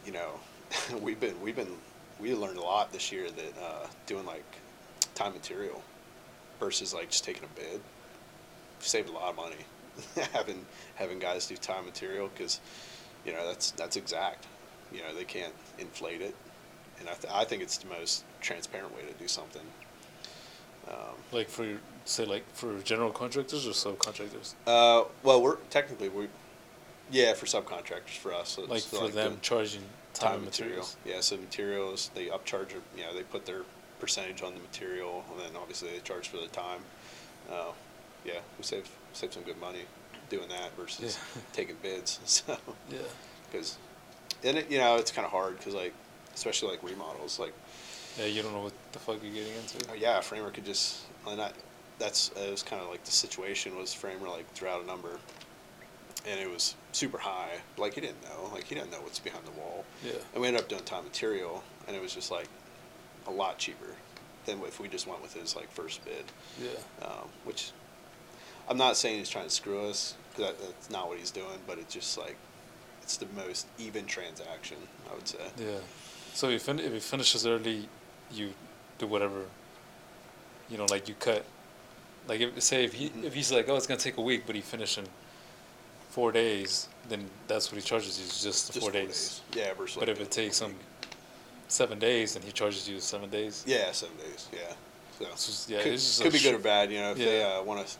[0.05, 0.39] you know,
[1.01, 1.75] we've been we've been
[2.19, 4.45] we learned a lot this year that uh, doing like
[5.15, 5.81] time material
[6.59, 7.81] versus like just taking a bid
[8.79, 9.55] saved a lot of money
[10.33, 12.59] having having guys do time material because
[13.25, 14.45] you know that's that's exact
[14.91, 16.35] you know they can't inflate it
[16.99, 19.61] and I, th- I think it's the most transparent way to do something
[20.89, 21.65] um, Like for
[22.05, 24.53] say like for general contractors or subcontractors.
[24.67, 26.27] uh, well we're technically we
[27.11, 29.81] yeah for subcontractors for us so Like it's for them the charging
[30.13, 30.97] time, time and material materials.
[31.05, 33.61] yeah so materials they upcharge you know they put their
[33.99, 36.79] percentage on the material and then obviously they charge for the time
[37.51, 37.71] uh,
[38.25, 39.81] yeah we save save some good money
[40.29, 41.41] doing that versus Yeah.
[41.53, 42.57] taking bids so
[42.91, 42.99] Yeah.
[43.51, 43.77] because
[44.43, 45.93] and it, you know it's kind of hard because like
[46.33, 47.53] especially like remodels like
[48.19, 49.77] Yeah, you don't know what the fuck you're getting into.
[49.91, 51.51] oh yeah a framer could just and I,
[51.99, 55.17] that's it was kind of like the situation was framer like threw out a number
[56.27, 59.45] and it was super high like he didn't know like he didn't know what's behind
[59.45, 60.13] the wall Yeah.
[60.33, 62.47] and we ended up doing time material and it was just like
[63.27, 63.95] a lot cheaper
[64.45, 66.25] than if we just went with his like first bid
[66.61, 67.05] Yeah.
[67.07, 67.71] um, which
[68.67, 71.59] I'm not saying he's trying to screw us because that, that's not what he's doing
[71.67, 72.35] but it's just like
[73.05, 74.77] it's the most even transaction
[75.09, 75.77] I would say Yeah.
[76.33, 77.87] So if fin- if it finishes early,
[78.31, 78.53] you
[78.97, 79.45] do whatever.
[80.69, 81.45] You know, like you cut.
[82.27, 83.23] Like if say if he Mhm.
[83.23, 85.05] if he's like, oh, it's gonna take a week, but he finished in
[86.09, 89.41] four days, then that's what he charges you, is just the Just four, days.
[89.53, 90.75] yeah versus But like if it takes him
[91.67, 93.63] seven days, then he charges you seven days.
[93.67, 94.73] yeah seven days yeah
[95.19, 97.17] so just- yeah, could, it's just could be sh- good or bad you know if
[97.17, 97.59] they Yeah.
[97.59, 97.93] uh, want to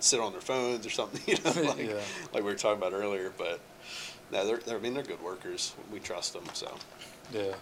[0.00, 1.94] sit on their phones or something you know like, Yeah.
[2.32, 3.60] like we were talking about earlier but
[4.32, 6.74] no they're, they're I mean they're good workers we trust them so
[7.32, 7.42] Yeah.
[7.42, 7.54] yeah.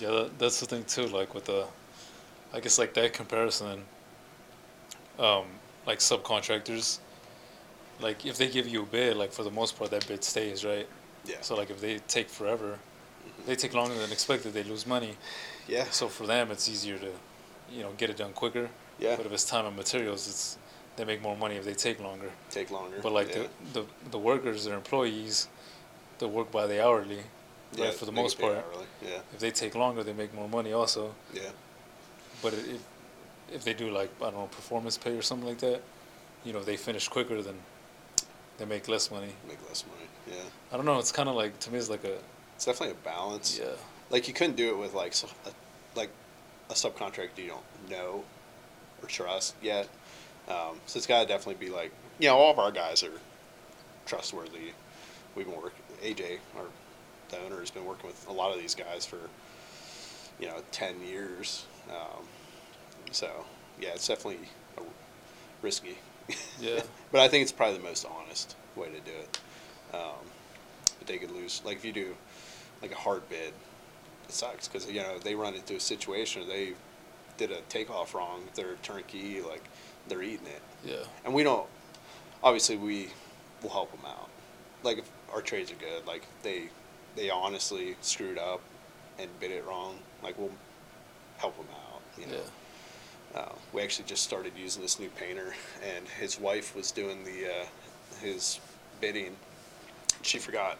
[0.00, 1.06] Yeah, that, that's the thing too.
[1.06, 1.66] Like with the,
[2.52, 3.84] I guess like that comparison.
[5.18, 5.44] Um,
[5.86, 6.98] like subcontractors.
[8.00, 10.64] Like if they give you a bid, like for the most part that bid stays,
[10.64, 10.88] right?
[11.24, 12.78] yeah So like if they take forever,
[13.46, 15.14] they take longer than expected, they lose money.
[15.68, 17.10] yeah So for them, it's easier to,
[17.72, 18.68] you know, get it done quicker.
[18.98, 20.58] yeah But if it's time and materials, it's
[20.96, 22.30] they make more money if they take longer.
[22.50, 23.46] take longer But like yeah.
[23.72, 25.46] the, the the workers, their employees,
[26.18, 27.18] they work by the hourly.
[27.76, 28.56] yeah, right, for the most part.
[28.56, 28.86] hourly.
[29.02, 31.14] yeah If they take longer, they make more money also.
[31.32, 31.50] yeah
[32.42, 32.82] But if
[33.52, 35.80] if they do like I don't know performance pay or something like that,
[36.44, 37.56] you know, they finish quicker, then
[38.58, 39.32] they make less money.
[39.48, 40.98] make less money yeah I don't know.
[40.98, 42.16] It's kind of like to me, it's like a
[42.56, 43.72] it's definitely a balance yeah,
[44.10, 45.14] like you couldn't do it with like
[45.46, 45.50] a,
[45.98, 46.10] like
[46.70, 48.24] a subcontractor you don't know
[49.02, 49.88] or trust yet.
[50.48, 53.18] Um, so it's got to definitely be like you know all of our guys are
[54.06, 54.72] trustworthy.
[55.34, 55.82] We've been working.
[56.04, 56.64] AJ, our
[57.30, 59.18] the owner, has been working with a lot of these guys for
[60.38, 61.64] you know ten years.
[61.90, 62.24] Um,
[63.10, 63.44] so
[63.80, 64.82] yeah, it's definitely a,
[65.62, 65.98] risky.
[66.60, 66.80] Yeah.
[67.12, 69.38] but I think it's probably the most honest way to do it.
[69.92, 70.26] Um,
[70.98, 71.62] but they could lose.
[71.64, 72.14] Like if you do
[72.82, 73.52] like a hard bid,
[74.28, 76.74] it sucks because you know they run into a situation they
[77.36, 78.42] did a takeoff wrong.
[78.54, 79.64] They're turnkey, like
[80.08, 81.66] they're eating it, yeah, and we don't.
[82.42, 83.08] Obviously, we
[83.62, 84.28] will help them out.
[84.82, 86.64] Like if our trades are good, like they
[87.16, 88.60] they honestly screwed up
[89.18, 90.50] and bid it wrong, like we'll
[91.38, 92.00] help them out.
[92.18, 92.40] You know.
[93.34, 95.54] yeah, Uh, we actually just started using this new painter,
[95.94, 97.66] and his wife was doing the uh,
[98.20, 98.60] his
[99.00, 99.36] bidding.
[100.22, 100.78] She forgot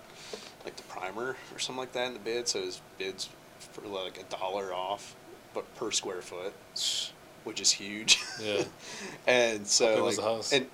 [0.64, 3.28] like the primer or something like that in the bid, so his bids
[3.58, 5.14] for like a dollar off,
[5.52, 6.54] but per square foot,
[7.44, 8.20] which is huge.
[8.40, 8.62] yeah.
[9.26, 10.52] and so like, was the house?
[10.52, 10.66] and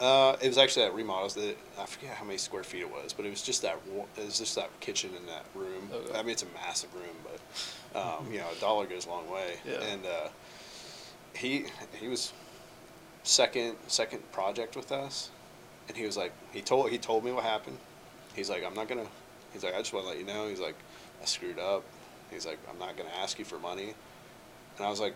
[0.00, 1.34] uh, it was actually at remodels.
[1.34, 4.06] That I forget how many square feet it was, but it was just that wa-
[4.16, 5.90] it was just that kitchen in that room.
[5.92, 6.18] Okay.
[6.18, 9.30] I mean, it's a massive room, but um, you know, a dollar goes a long
[9.30, 9.54] way.
[9.66, 9.82] Yeah.
[9.82, 10.28] And uh,
[11.34, 11.66] he
[11.98, 12.32] he was
[13.22, 15.30] second second project with us,
[15.88, 17.78] and he was like he told he told me what happened.
[18.34, 19.06] He's like I'm not gonna.
[19.52, 20.48] He's like I just want to let you know.
[20.48, 20.76] He's like
[21.20, 21.84] I screwed up.
[22.30, 23.94] He's like I'm not gonna ask you for money.
[24.76, 25.14] And I was like,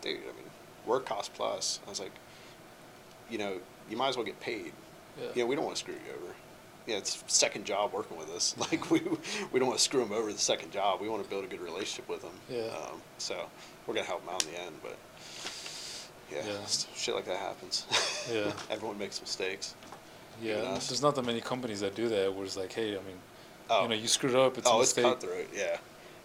[0.00, 0.50] dude, I mean,
[0.86, 1.78] work cost plus.
[1.86, 2.10] I was like,
[3.30, 3.58] you know,
[3.90, 4.72] you might as well get paid.
[5.20, 5.28] yeah.
[5.34, 6.34] You know, we don't want to screw you over.
[6.86, 8.54] Yeah, it's second job working with us.
[8.70, 9.00] Like we
[9.52, 11.00] we don't want to screw them over the second job.
[11.00, 12.32] We want to build a good relationship with them.
[12.48, 12.66] Yeah.
[12.68, 13.36] Um, so
[13.86, 14.96] we're gonna help them out in the end, but
[16.32, 16.66] yeah, Yeah.
[16.94, 17.86] shit like that happens.
[18.32, 18.52] Yeah.
[18.70, 19.74] Everyone makes mistakes.
[20.42, 22.32] Yeah, there's not that many companies that do that.
[22.34, 23.18] Where it's like, hey, I mean,
[23.70, 24.56] Oh, you know, you screwed up.
[24.58, 25.48] It's a oh, it's cutthroat.
[25.54, 25.78] Yeah.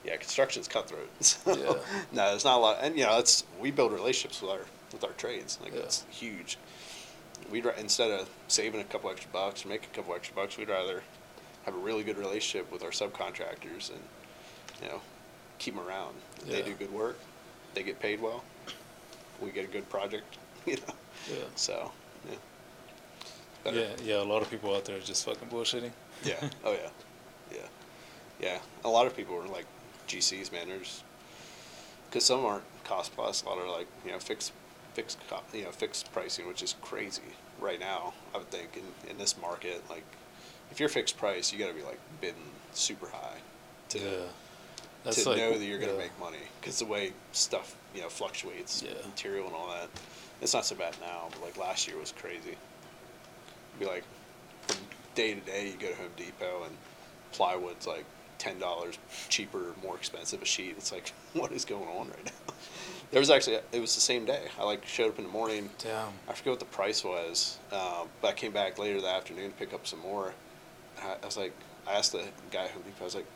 [0.05, 1.09] Yeah, construction's cutthroat.
[1.22, 1.74] So, Yeah.
[2.11, 5.03] No, there's not a lot, and you know, it's we build relationships with our with
[5.05, 5.57] our trades.
[5.64, 5.80] Like Yeah.
[5.82, 6.57] it's huge.
[7.51, 10.69] We'd instead of saving a couple extra bucks or making a couple extra bucks, we'd
[10.69, 11.03] rather
[11.65, 13.99] have a really good relationship with our subcontractors and
[14.81, 15.01] you know
[15.59, 16.15] keep them around.
[16.41, 17.17] If They do good work.
[17.73, 18.43] They get paid well.
[19.41, 20.38] we get a good project.
[20.65, 20.93] You know,
[21.29, 21.43] Yeah.
[21.55, 21.91] so
[22.29, 22.36] yeah.
[23.65, 23.79] Better.
[23.81, 24.21] Yeah, yeah.
[24.21, 25.91] A lot of people out there are just fucking bullshitting.
[26.23, 26.36] Yeah.
[26.65, 26.89] Oh yeah.
[27.51, 27.67] Yeah.
[28.39, 28.59] Yeah.
[28.86, 29.65] A lot of people are like
[30.07, 30.69] GCs, man.
[30.69, 31.03] There's
[32.09, 33.43] because some aren't cost plus.
[33.43, 34.53] A lot are like you know fixed,
[34.93, 37.21] fixed, co- you know fixed pricing, which is crazy
[37.59, 38.13] right now.
[38.33, 40.03] I would think in, in this market, like
[40.71, 43.37] if you're fixed price, you got to be like bidding super high
[43.89, 45.11] to yeah.
[45.11, 45.97] to like, know that you're gonna yeah.
[45.97, 46.37] make money.
[46.59, 48.93] Because the way stuff you know fluctuates, Yeah.
[49.05, 49.89] material and all that.
[50.41, 52.57] It's not so bad now, but like last year was crazy.
[53.79, 54.03] Be like
[54.67, 54.77] from
[55.15, 56.75] day to day, you go to Home Depot and
[57.33, 58.05] plywood's like
[58.37, 58.97] ten dollars
[59.29, 60.75] cheaper, more expensive a sheet.
[60.77, 62.53] It's like what is going on right now?
[63.14, 64.41] There was actually it was the same day.
[64.59, 65.70] I like showed up in the morning.
[65.78, 66.09] Damn.
[66.28, 69.55] I forget what the price was, um, but I came back later that afternoon to
[69.57, 70.34] pick up some more.
[71.01, 71.53] I, I was like,
[71.88, 73.28] I asked the guy who I was like,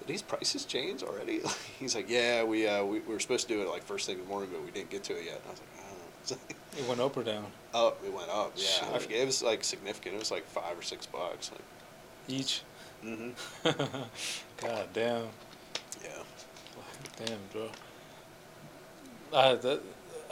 [0.00, 1.40] did these prices change already?
[1.78, 4.16] He's like, yeah, we, uh, we, we were supposed to do it like first thing
[4.16, 5.40] in the morning, but we didn't get to it yet.
[5.40, 6.54] And I was like, oh.
[6.78, 8.52] It went up or down up, it went up.
[8.56, 9.20] Yeah, I forget.
[9.20, 10.14] It was like significant.
[10.14, 11.50] It was like five or six bucks.
[11.50, 11.60] Like,
[12.28, 12.62] each.
[13.04, 13.30] mm-hmm.
[14.66, 15.26] God damn.
[16.02, 16.22] Yeah.
[17.16, 17.68] Damn, bro.
[19.34, 19.80] I that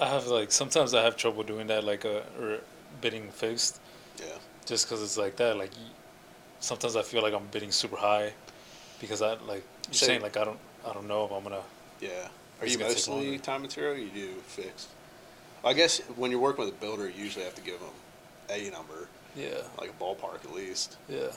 [0.01, 2.61] I have like sometimes I have trouble doing that like a or
[3.01, 3.80] bidding fixed
[4.18, 4.26] Yeah.
[4.66, 5.70] just because it's like that like
[6.61, 8.32] sometimes I feel like I'm bidding super high
[9.01, 11.62] because I like you're So- saying like I don't I don't know if I'm gonna
[12.01, 12.28] Yeah.
[12.61, 13.94] Are you mostly time material?
[13.94, 14.88] Or you do fixed.
[15.64, 17.90] I guess when you're working with a builder, you usually have to give them
[18.49, 20.97] a number, yeah like a ballpark at least.
[21.09, 21.32] yeah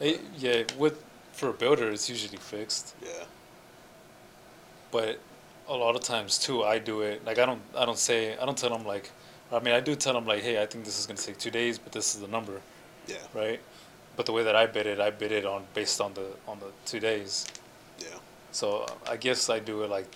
[0.00, 3.24] Eh, yeah with for a builder it's usually fixed Yeah.
[4.90, 5.18] but
[5.68, 8.44] a lot of times too I do it like I don't I don't say I
[8.44, 9.10] don't tell them like
[9.52, 11.50] I mean I do tell them like hey I think this is gonna take two
[11.50, 12.60] days but this is the number
[13.06, 13.16] Yeah.
[13.34, 13.60] right?
[14.16, 16.60] But the way that I bid it, I bid it on based on the on
[16.60, 17.46] the two days.
[17.98, 18.06] Yeah.
[18.52, 20.06] So I guess I do it like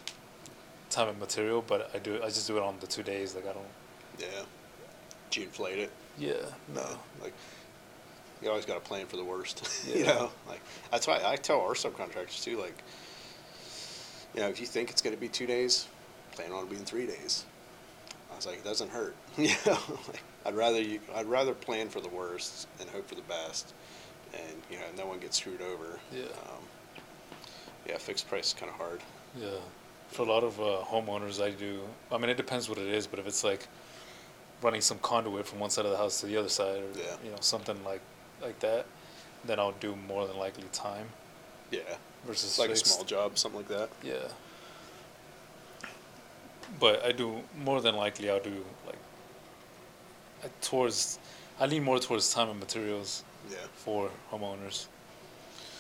[0.88, 3.34] time and material, but I do I just do it on the two days.
[3.34, 3.66] Like I don't.
[4.20, 4.42] Yeah.
[5.30, 5.90] Do you inflate it?
[6.16, 6.34] Yeah.
[6.72, 6.86] No.
[7.20, 7.32] Like,
[8.40, 9.66] you always got to plan for the worst.
[9.88, 9.96] Yeah.
[9.96, 10.60] you know, like
[10.92, 12.56] that's why I tell our subcontractors too.
[12.56, 12.78] Like,
[14.38, 15.88] you know, if you think it's going to be two days,
[16.30, 17.44] plan on it being three days.
[18.32, 19.16] I was like, it doesn't hurt.
[19.36, 19.76] you know,
[20.06, 23.74] like, I'd rather you, I'd rather plan for the worst and hope for the best,
[24.32, 25.98] and you know, no one gets screwed over.
[26.14, 26.22] Yeah.
[26.22, 26.62] Um,
[27.84, 29.00] yeah, fixed price is kind of hard.
[29.36, 29.48] Yeah.
[30.10, 31.80] For a lot of uh, homeowners, I do.
[32.12, 33.66] I mean, it depends what it is, but if it's like
[34.62, 37.16] running some conduit from one side of the house to the other side, or Yeah.
[37.24, 38.02] you know something like
[38.40, 38.86] like that,
[39.44, 41.08] then I'll do more than likely time
[41.72, 41.80] Yeah.
[42.26, 42.86] Versus like fixed.
[42.86, 43.88] a small job, something like that.
[44.02, 44.28] Yeah.
[46.78, 48.98] But I do more than likely I'll do like
[50.44, 51.18] I- towards
[51.60, 53.56] I lean more towards time and materials Yeah.
[53.74, 54.86] for homeowners,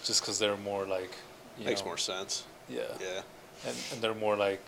[0.04, 1.10] just because they're more like
[1.58, 2.44] you Makes know, more sense.
[2.68, 2.82] Yeah.
[3.00, 3.22] Yeah.
[3.66, 4.60] And and they're more like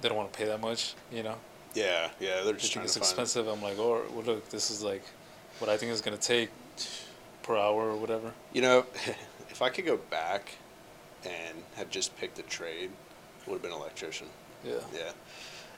[0.00, 1.36] they don't want to pay that much, you know.
[1.74, 2.10] Yeah.
[2.20, 2.42] Yeah.
[2.42, 3.10] They're just think trying it's to find.
[3.10, 3.46] expensive.
[3.46, 5.04] I'm like, oh, well, look, this is like
[5.60, 6.50] what I think is gonna take
[7.42, 8.32] per hour or whatever.
[8.52, 8.86] You know,
[9.50, 10.50] if I could go back
[11.24, 12.90] and have just picked a trade,
[13.46, 14.28] would have been electrician.
[14.64, 14.80] Yeah.
[14.94, 15.12] Yeah,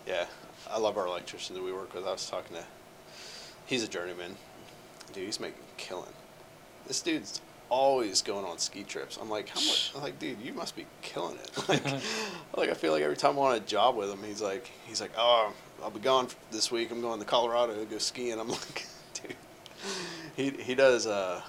[0.07, 0.27] yeah.
[0.71, 2.07] I love our electrician that we work with.
[2.07, 2.65] I was talking to,
[3.67, 4.37] he's a journeyman.
[5.13, 6.13] Dude, he's making killing.
[6.87, 9.19] This dude's always going on ski trips.
[9.21, 9.93] I'm like, how much?
[9.95, 11.51] I'm like, dude, you must be killing it.
[11.69, 11.85] Like,
[12.57, 15.01] like I feel like every time I'm on a job with him, he's like, he's
[15.01, 16.91] like, oh, I'll be gone this week.
[16.91, 18.39] I'm going to Colorado to go skiing.
[18.39, 19.35] I'm like, dude,
[20.37, 21.07] he he does.
[21.07, 21.41] Uh,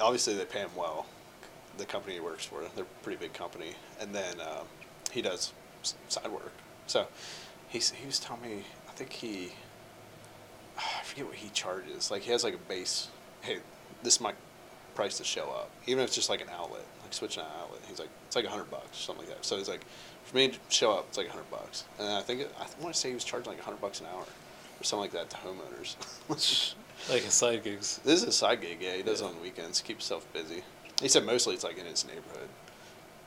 [0.00, 1.06] obviously, they pay him well.
[1.76, 4.66] The company he works for, they're a pretty big company, and then um,
[5.10, 5.52] he does
[6.08, 6.52] side work.
[6.86, 7.06] So
[7.68, 9.52] he's he was telling me, I think he,
[10.78, 12.10] I forget what he charges.
[12.10, 13.08] Like he has like a base.
[13.42, 13.58] Hey,
[14.02, 14.32] this is my
[14.94, 17.80] price to show up, even if it's just like an outlet, like switching an outlet.
[17.88, 19.44] He's like, it's like a hundred bucks, something like that.
[19.44, 19.84] So he's like,
[20.24, 21.84] for me to show up, it's like a hundred bucks.
[21.98, 24.00] And I think it, I want to say he was charging like a hundred bucks
[24.00, 25.96] an hour, or something like that to homeowners.
[27.10, 27.98] like in side gigs.
[28.04, 28.94] This is a side gig, yeah.
[28.94, 29.30] He does it Yeah.
[29.30, 30.62] on weekends, Keeps himself busy.
[31.00, 32.48] He said mostly it's like in his neighborhood,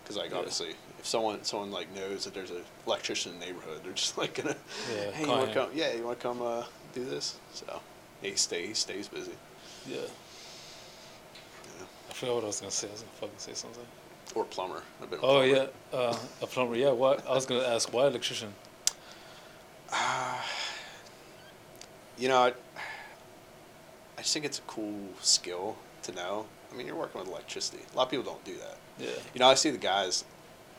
[0.03, 0.37] because like Yeah.
[0.37, 4.17] obviously if someone someone like knows that there's a electrician in the neighborhood, they're just
[4.21, 4.55] like gonna,
[4.95, 5.69] Yeah, hey, you want to come?
[5.73, 6.63] Yeah, you want to come uh,
[6.93, 7.37] do this?
[7.53, 7.81] So
[8.21, 9.31] he stay he stays busy.
[9.87, 9.97] Yeah.
[9.97, 11.85] Yeah.
[12.09, 12.87] I forgot what I was gonna say.
[12.87, 13.85] I was gonna fucking say something.
[14.35, 14.81] Or plumber.
[15.01, 15.19] I've been.
[15.21, 15.45] Oh plumber.
[15.93, 16.75] yeah, uh, a plumber.
[16.75, 17.17] Yeah, why?
[17.27, 18.53] I was gonna ask why electrician.
[19.91, 20.41] Uh,
[22.17, 22.53] you know, I,
[24.17, 26.45] I just think it's a cool skill to know.
[26.71, 27.83] I mean, you're working with electricity.
[27.93, 28.77] A lot of people don't do that.
[28.99, 29.21] Yeah.
[29.33, 30.25] You know, I see the guys,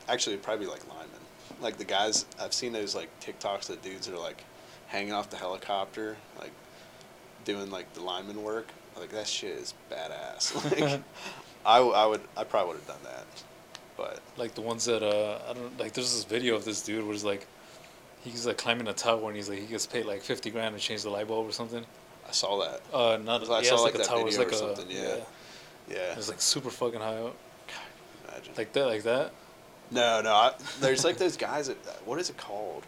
[0.08, 1.20] actually, probably like linemen.
[1.60, 4.44] Like the guys, I've seen those like TikToks that dudes that are like
[4.88, 6.52] hanging off the helicopter, like
[7.44, 8.68] doing like the lineman work.
[8.98, 10.54] Like that shit is badass.
[10.80, 11.00] Like,
[11.66, 13.26] I, I would, I probably would have done that,
[13.96, 15.92] but Like the ones that uh, I don't like.
[15.92, 17.46] There's this video of this dude where it's like,
[18.24, 20.80] He's like climbing a tower and he's like he gets paid like fifty grand to
[20.80, 21.84] change the light bulb or something.
[22.28, 22.82] I saw that.
[22.92, 24.26] Uh, not I yeah, saw, like, like, a tower.
[24.26, 25.16] It's like or a something, yeah.
[25.16, 25.24] Yeah.
[25.90, 27.36] It's like super fucking high up,
[27.66, 28.54] God, Imagine.
[28.56, 29.32] like that, like that.
[29.90, 30.32] No, no.
[30.32, 32.84] I, there's like those guys that what is it called?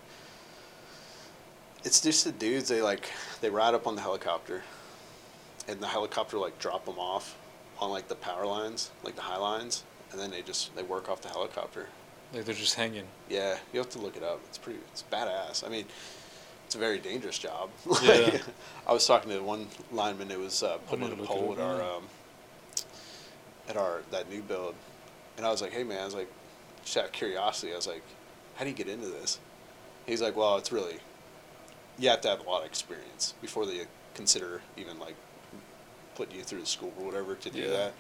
[1.84, 2.68] It's just the dudes.
[2.68, 4.62] They like they ride up on the helicopter,
[5.66, 7.36] and the helicopter like drop them off
[7.78, 11.08] on like the power lines, like the high lines, and then they just they work
[11.08, 11.86] off the helicopter.
[12.34, 13.06] Like they're just hanging.
[13.28, 14.40] Yeah, you have to look it up.
[14.48, 14.80] It's pretty.
[14.92, 15.66] It's badass.
[15.66, 15.86] I mean,
[16.66, 17.70] it's a very dangerous job.
[18.02, 18.38] Yeah.
[18.86, 21.82] I was talking to one lineman that was uh, putting in a pole at our
[21.82, 22.04] um,
[23.70, 24.74] at our that new build,
[25.36, 26.30] and I was like, "Hey man," I was like,
[26.84, 28.02] just out of curiosity, I was like,
[28.56, 29.38] "How do you get into this?"
[30.06, 30.96] He's like, "Well, it's really
[31.98, 33.82] you have to have a lot of experience before they
[34.14, 35.14] consider even like
[36.16, 37.68] putting you through the school or whatever to do Yeah.
[37.68, 37.92] that."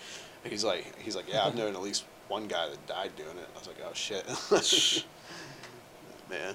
[0.44, 3.48] He's like, he's like, "Yeah, I've known at least one guy that died doing it."
[3.54, 4.26] I was like, "Oh shit."
[6.30, 6.54] Man,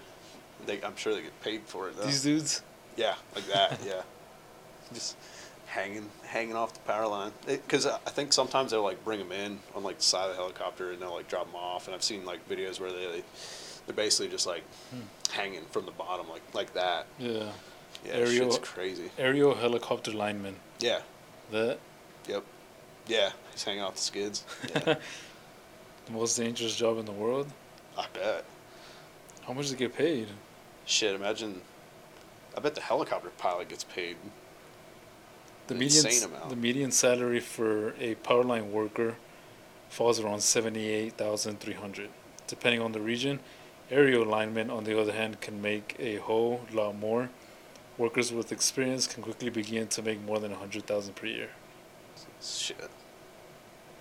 [0.65, 2.05] they, I'm sure they get paid for it though.
[2.05, 2.61] These dudes.
[2.97, 3.77] Yeah, like that.
[3.85, 4.01] yeah,
[4.93, 5.17] just
[5.65, 7.31] hanging, hanging off the power line.
[7.45, 10.41] Because I think sometimes they'll like bring them in on like the side of the
[10.41, 11.87] helicopter and they'll like drop them off.
[11.87, 13.23] And I've seen like videos where they
[13.85, 14.63] they're basically just like
[15.31, 17.05] hanging from the bottom like like that.
[17.19, 17.49] Yeah.
[18.05, 19.09] Yeah, Aerial- shit's crazy.
[19.17, 20.55] Aerial helicopter lineman.
[20.79, 20.99] Yeah.
[21.51, 21.79] That
[22.27, 22.43] Yep.
[23.07, 24.43] Yeah, he's hanging off the skids.
[24.73, 24.79] Yeah,
[26.07, 27.47] the most dangerous job in the world.
[27.97, 28.45] I bet.
[29.45, 30.27] How much does it get paid?
[30.87, 31.61] Shit, imagine.
[32.57, 34.17] I bet the helicopter pilot gets paid.
[35.67, 36.05] The median
[36.49, 39.15] the median salary for a power line worker
[39.89, 42.09] falls around seventy eight thousand three hundred,
[42.47, 43.39] depending on the region.
[43.89, 47.29] Aerial linemen, on the other hand, can make a whole lot more.
[47.97, 51.49] Workers with experience can quickly begin to make more than a hundred thousand per year.
[52.41, 52.89] Shit.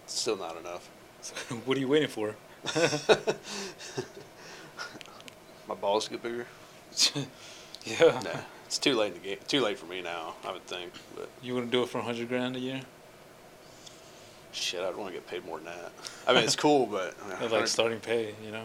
[0.07, 0.91] Still not enough.
[1.23, 1.35] So
[1.65, 2.37] what are you waiting for?
[5.69, 6.47] My balls get bigger.
[7.85, 8.21] yeah.
[8.23, 9.39] Nah, it's too late in the game.
[9.47, 10.35] Too late for me now.
[10.45, 12.83] I would think, but You wouldn't do it for a hundred grand a year?
[14.55, 15.93] shit, I'd want to get paid more than that.
[16.27, 18.65] I mean, it's cool, but I mean, At like 100 starting pay, you know?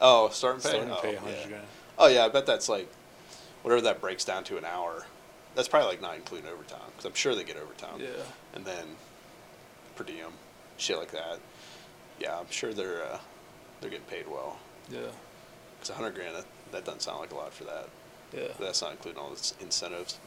[0.00, 0.68] oh, starting pay.
[0.68, 1.48] Starting oh, pay a hundred yeah.
[1.48, 1.66] grand.
[1.98, 2.88] Oh yeah, I bet that's like
[3.62, 5.06] whatever that breaks down to an hour.
[5.54, 8.00] That's probably like not including overtime because I'm sure they get overtime.
[8.00, 8.22] Yeah.
[8.54, 8.86] And then
[9.96, 10.32] per diem,
[10.76, 11.40] shit like that.
[12.20, 13.18] Yeah, I'm sure they're uh,
[13.80, 14.58] they're getting paid well.
[14.90, 15.00] Yeah.
[15.78, 17.88] Because a hundred grand, that, that doesn't sound like a lot for that.
[18.32, 18.48] Yeah.
[18.58, 20.18] That's not including all the incentives.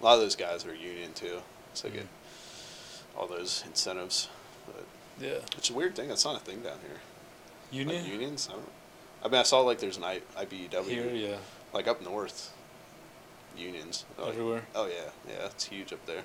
[0.00, 1.38] A lot of those guys are union too,
[1.74, 3.18] so they get mm-hmm.
[3.18, 4.28] all those incentives.
[4.66, 4.84] But
[5.20, 5.38] Yeah.
[5.56, 6.08] it's a weird thing.
[6.08, 7.00] That's not a thing down here.
[7.70, 8.02] Union?
[8.02, 8.48] Like unions.
[8.50, 8.68] I don't.
[9.24, 11.36] I mean, I saw like there's an I, IBEW Here, yeah.
[11.72, 12.52] like up north.
[13.56, 14.04] Unions.
[14.18, 14.62] Oh, like, Everywhere.
[14.74, 15.46] Oh yeah, yeah.
[15.46, 16.22] It's huge up there.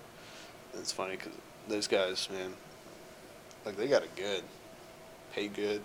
[0.73, 1.33] And it's funny because
[1.67, 2.53] those guys, man,
[3.65, 4.43] like they got it good,
[5.33, 5.81] pay good,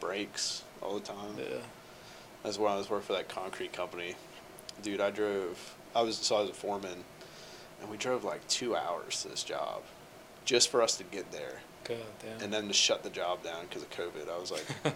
[0.00, 1.36] breaks all the time.
[1.38, 1.58] Yeah.
[2.44, 4.14] That's when I was working for that concrete company.
[4.82, 5.76] Dude, I drove.
[5.96, 7.04] I was so I was a foreman,
[7.80, 9.82] and we drove like two hours to this job,
[10.44, 12.42] just for us to get there, God damn.
[12.42, 14.28] and then to shut the job down because of COVID.
[14.30, 14.92] I was like, I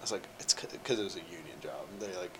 [0.00, 1.86] was like, it's because it was a union job.
[1.92, 2.38] And they like,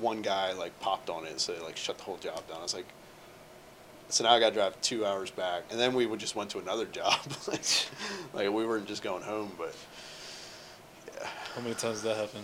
[0.00, 2.58] one guy like popped on it, so they like shut the whole job down.
[2.58, 2.86] I was like,
[4.10, 6.50] so now I got to drive two hours back, and then we would just went
[6.50, 7.18] to another job.
[7.48, 7.64] like,
[8.34, 9.74] like we weren't just going home, but
[11.14, 11.26] yeah.
[11.54, 12.42] How many times did that happen?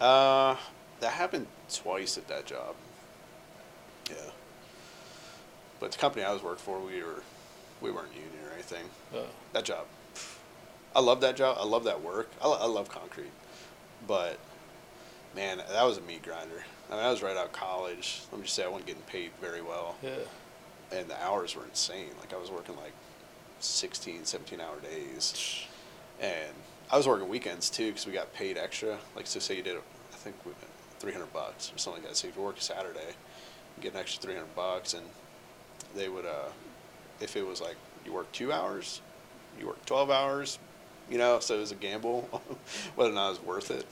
[0.00, 0.56] Uh,
[1.00, 2.74] that happened twice at that job.
[4.08, 4.16] Yeah.
[5.78, 7.22] But the company I was working for, we were,
[7.80, 8.84] we weren't union or anything.
[9.14, 9.18] Uh,
[9.52, 9.86] That job,
[10.94, 11.56] I love that job.
[11.60, 12.28] I love that work.
[12.42, 13.30] I, I love concrete,
[14.06, 14.38] but
[15.34, 16.64] man, that was a meat grinder.
[16.90, 18.22] I mean, I was right out of college.
[18.30, 20.10] Let me just say, I wasn't getting paid very well, yeah.
[20.92, 22.10] and the hours were insane.
[22.20, 22.92] Like I was working like
[23.60, 25.64] 16, 17 hour days,
[26.20, 26.52] and
[26.92, 28.98] I was working weekends too because we got paid extra.
[29.14, 30.36] Like so, say you did, I think,
[30.98, 32.16] three hundred bucks or something like that.
[32.16, 33.14] So if you work Saturday,
[33.76, 35.04] you get an extra three hundred bucks, and
[35.94, 36.48] they would, uh,
[37.20, 39.00] if it was like you work two hours,
[39.58, 40.58] you work twelve hours,
[41.10, 41.38] you know.
[41.40, 42.22] So it was a gamble
[42.96, 43.86] whether or not it was worth it.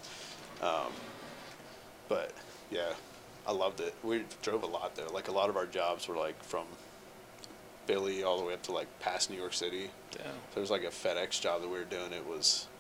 [0.63, 0.93] Um,
[2.09, 2.33] but
[2.71, 2.93] yeah,
[3.47, 3.95] I loved it.
[4.03, 5.09] We drove a lot there.
[5.09, 6.67] Like a lot of our jobs were like from
[7.87, 9.91] Philly all the way up to like past New York City.
[10.11, 10.27] Damn.
[10.53, 12.13] There was like a FedEx job that we were doing.
[12.13, 12.78] It was, I want to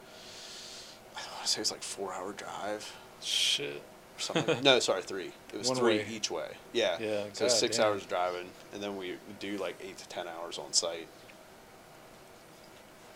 [1.48, 2.90] say it was like four hour drive
[3.22, 3.76] Shit.
[4.16, 4.60] or something.
[4.62, 5.32] no, sorry, three.
[5.52, 6.06] It was One three way.
[6.10, 6.48] each way.
[6.72, 6.96] Yeah.
[7.00, 7.86] Yeah, So God six damn.
[7.86, 11.08] hours driving, and then we do like eight to ten hours on site.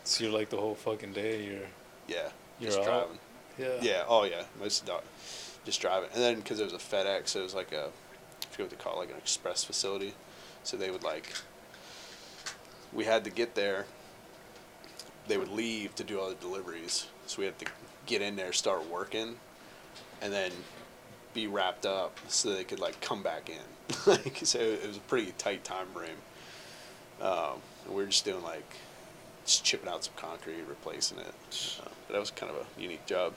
[0.05, 1.45] So you're like the whole fucking day.
[1.45, 1.68] You're.
[2.09, 2.28] Yeah.
[2.59, 2.85] You're just out?
[2.85, 3.18] driving.
[3.59, 3.78] Yeah.
[3.80, 4.05] Yeah.
[4.09, 4.43] Oh yeah.
[4.61, 5.01] Most of the,
[5.64, 8.47] just driving, and then because it was a FedEx, it was like a a, I
[8.51, 10.14] forget what they call it, like an express facility.
[10.64, 11.33] So they would like.
[12.93, 13.87] We had to get there.
[15.28, 17.64] They would leave to do all the deliveries, so we had to
[18.13, 19.37] get in there, start working,
[20.21, 20.53] and then
[21.33, 24.07] be wrapped up so they could like come back in.
[24.07, 26.11] like so, it was a pretty tight time frame.
[27.21, 28.77] Um, we were just doing like
[29.47, 31.81] just chipping out some concrete, replacing it.
[31.81, 33.33] Uh, but that was kind of a unique job.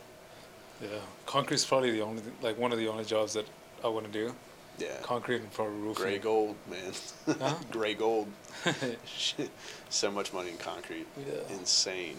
[0.81, 0.89] Yeah,
[1.25, 3.45] concrete's probably the only like one of the only jobs that
[3.83, 4.35] I want to do.
[4.77, 4.97] Yeah.
[5.03, 6.03] Concrete and probably roofing.
[6.03, 7.37] Gray gold, man.
[7.39, 7.55] Huh?
[7.71, 8.27] Gray gold.
[9.05, 9.49] Shit.
[9.89, 11.07] so much money in concrete.
[11.17, 11.55] Yeah.
[11.57, 12.17] Insane.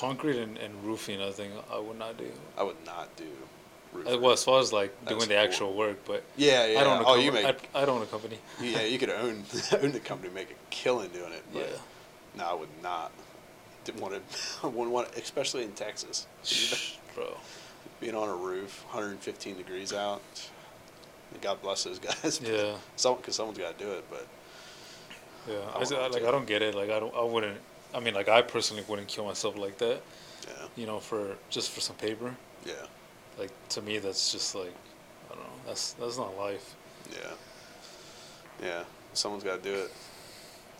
[0.00, 1.20] Concrete and, and roofing.
[1.20, 2.30] I think I would not do.
[2.56, 3.24] I would not do.
[3.92, 5.44] Roof Uh, Well, as far as like That's doing the cool.
[5.44, 6.80] actual work, but Yeah, yeah.
[6.80, 6.98] I don't.
[6.98, 7.44] Own oh, you make.
[7.74, 8.38] I, I don't own a company.
[8.60, 9.44] yeah, you could own
[9.82, 11.42] own the company, make a killing doing it.
[11.52, 11.62] Yeah.
[11.62, 11.80] But
[12.38, 13.12] no, I would not.
[13.84, 14.20] Didn't want to.
[14.62, 16.26] I wouldn't want, especially in Texas.
[17.14, 17.36] Bro.
[18.00, 20.22] Being on a roof, 115 degrees out.
[21.42, 22.40] God bless those guys.
[22.44, 22.74] Yeah.
[22.96, 24.26] Some, because someone's got to do it, but
[25.48, 25.58] Yeah.
[25.74, 26.74] I I, like I don't get it.
[26.74, 27.14] Like I don't.
[27.14, 27.58] I wouldn't.
[27.94, 30.00] I mean, like I personally wouldn't kill myself like that.
[30.46, 32.34] yeah, You know, for just for some paper.
[32.64, 32.72] yeah,
[33.38, 34.72] Like to me, that's just like
[35.30, 35.50] I don't know.
[35.66, 36.74] That's that's not life.
[37.12, 37.32] yeah,
[38.62, 38.82] yeah.
[39.12, 39.92] Someone's got to do it,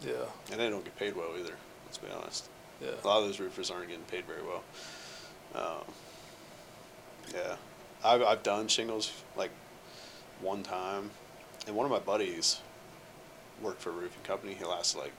[0.06, 0.24] Yeah.
[0.52, 1.54] and they don't get paid well either.
[1.86, 2.48] Let's be honest.
[2.80, 2.90] Yeah.
[3.02, 4.62] A lot of those roofers aren't getting paid very well.
[5.54, 5.84] Um,
[7.34, 7.56] yeah,
[8.04, 9.50] I've I've done shingles like
[10.40, 11.10] one time,
[11.66, 12.60] and one of my buddies
[13.60, 14.54] worked for a roofing company.
[14.54, 15.12] He lasted like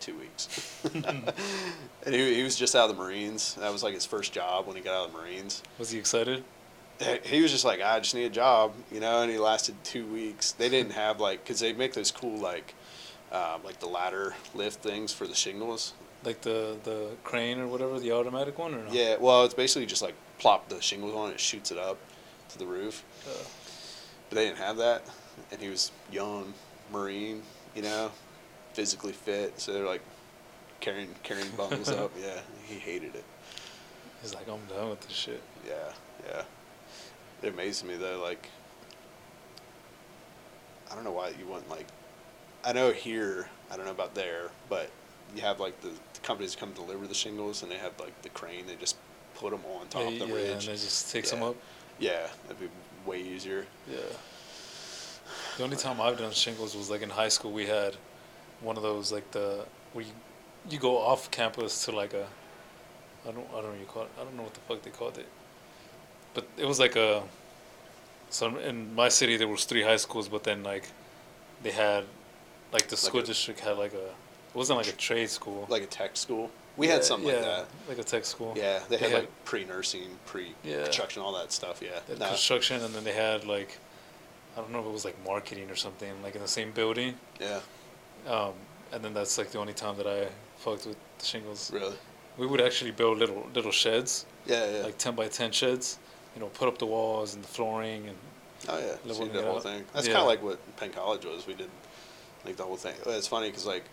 [0.00, 1.32] two weeks, and
[2.06, 3.54] he he was just out of the Marines.
[3.54, 5.62] That was like his first job when he got out of the Marines.
[5.78, 6.44] Was he excited?
[7.24, 10.06] He was just like, I just need a job, you know, and he lasted two
[10.06, 10.52] weeks.
[10.52, 12.74] They didn't have like, because they make those cool like,
[13.32, 15.92] um, like the ladder lift things for the shingles.
[16.24, 18.92] Like the the crane or whatever, the automatic one or no?
[18.92, 21.98] Yeah, well, it's basically just like plop the shingles on it, it shoots it up
[22.50, 23.04] to the roof.
[23.28, 23.42] Uh,
[24.30, 25.02] But they didn't have that,
[25.50, 26.54] and he was young,
[26.92, 27.42] Marine,
[27.74, 28.10] you know,
[28.74, 29.58] physically fit.
[29.60, 30.02] So they're like
[30.80, 32.10] carrying carrying bundles up.
[32.20, 33.24] Yeah, he hated it.
[34.20, 35.42] he's like, I'm done with this shit.
[35.66, 35.74] Yeah,
[36.28, 36.42] yeah.
[37.42, 38.20] It amazes me though.
[38.22, 38.48] Like,
[40.90, 41.86] I don't know why you want like.
[42.64, 44.90] I know here, I don't know about there, but
[45.36, 48.30] you have like the, the companies come deliver the shingles, and they have like the
[48.30, 48.66] crane.
[48.66, 48.96] They just
[49.34, 50.66] put them on top yeah, of the yeah, ridge.
[50.68, 51.38] and it just takes Yeah.
[51.40, 51.56] them up.
[51.98, 52.68] Yeah, that'd be
[53.06, 53.66] way easier.
[53.90, 53.98] Yeah.
[55.58, 57.52] The only time I've done shingles was like in high school.
[57.52, 57.96] We had
[58.64, 60.12] one of those like the where you,
[60.70, 62.26] you go off campus to like a
[63.28, 64.10] I don't I don't know what you call it.
[64.20, 65.28] I don't know what the fuck they called it.
[66.34, 67.22] But it was like a
[68.30, 70.84] so in my city there was three high schools, but then like
[71.62, 72.04] they had
[72.72, 75.66] like the school a- district had like a it wasn't like a trade school.
[75.68, 76.50] Like a tech school.
[76.76, 77.66] We Yeah, had something yeah, like that.
[77.88, 78.52] Like a tech school.
[78.56, 81.80] Yeah, they They had had- like pre-nursing, pre-construction, all that stuff.
[81.82, 83.78] Yeah, Nah, construction, and then they had like
[84.56, 87.14] I don't know if it was like marketing or something, like in the same building.
[87.40, 87.60] yeah,
[88.26, 88.52] Um,
[88.92, 90.26] and then that's like the only time that I
[90.58, 91.70] fucked with the shingles.
[91.72, 91.94] really.
[92.36, 94.82] We would actually build little little sheds, Yeah, yeah.
[94.84, 95.98] like ten by ten sheds.
[96.34, 98.16] You know, put up the walls and the flooring and
[98.68, 99.62] oh yeah, so you did the whole out.
[99.62, 99.84] thing.
[99.92, 100.14] That's Yeah.
[100.14, 101.46] kind of like what Penn College was.
[101.46, 101.70] We did
[102.44, 102.94] like the whole thing.
[103.06, 103.84] It's funny because like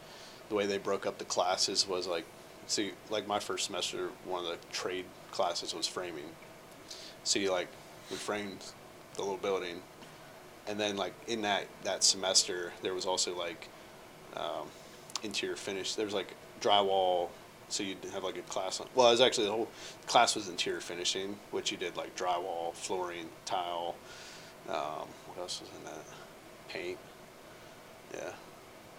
[0.50, 2.26] the way they broke up the classes was like,
[2.68, 6.26] see, like my first semester, one of the trade classes was framing.
[7.24, 7.68] So you like
[8.10, 8.64] we framed
[9.16, 9.82] the little building,
[10.68, 13.70] and then like in that that semester there was also like
[14.38, 14.68] um,
[15.24, 15.96] interior finish.
[15.96, 17.30] There was like drywall.
[17.70, 18.88] So you'd have like a class on.
[18.96, 19.70] Well, it was actually the whole
[20.06, 23.96] class was interior finishing, which you did like drywall, flooring, tile.
[24.68, 26.04] Um, what else was in that?
[26.68, 26.98] Paint.
[28.14, 28.32] Yeah.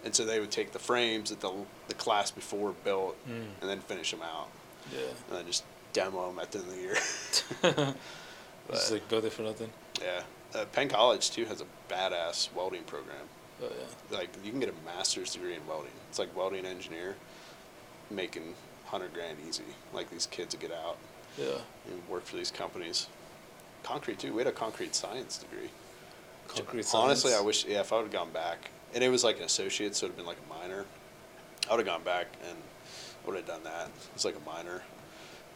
[0.04, 1.52] And so they would take the frames that the
[1.88, 3.44] the class before built, Mm.
[3.60, 4.48] and then finish them out,
[4.92, 7.94] yeah, and then just demo them at the end of the year.
[8.70, 9.70] just like go there for nothing.
[10.00, 10.22] yeah.
[10.54, 13.26] Uh, Penn College too has a badass welding program.
[13.62, 15.92] Oh yeah, Like you can get a master's degree in welding.
[16.08, 17.14] It's like welding engineer,
[18.10, 18.54] making
[18.86, 19.62] hundred grand easy.
[19.92, 20.98] Like these kids that get out
[21.38, 21.58] yeah.
[21.90, 23.08] and work for these companies.
[23.82, 24.32] Concrete too.
[24.32, 25.70] We had a concrete science degree.
[26.48, 29.38] Concrete Honestly, I wish yeah, if I would have gone back, and it was like
[29.38, 30.84] an associate, so it would have been like a minor.
[31.68, 32.58] I would have gone back and
[33.26, 33.88] would have done that.
[34.14, 34.82] It's like a minor,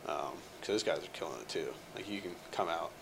[0.06, 1.68] um, because those guys are killing it too.
[1.94, 2.92] Like you can come out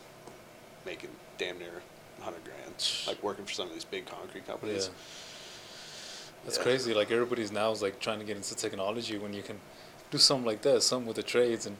[0.86, 1.82] making damn near
[2.24, 4.86] hundred grand, like working for some of these big concrete companies.
[4.86, 4.92] Yeah.
[6.44, 6.62] That's Yeah.
[6.64, 6.94] crazy.
[6.94, 9.60] Like everybody's now is like trying to get into technology when you can
[10.10, 11.76] do something like that, something with the trades and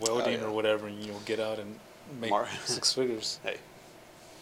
[0.00, 0.44] welding Oh, yeah.
[0.46, 1.78] or whatever, and you know get out and
[2.20, 3.38] make Mar- six figures.
[3.44, 3.56] Hey,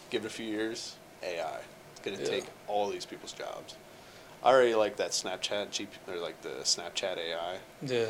[0.09, 1.59] give it a few years, AI.
[1.91, 2.25] It's gonna Yeah.
[2.29, 3.75] take all these people's jobs.
[4.43, 7.57] I already like that Snapchat G or like the Snapchat AI.
[7.81, 8.09] Yeah.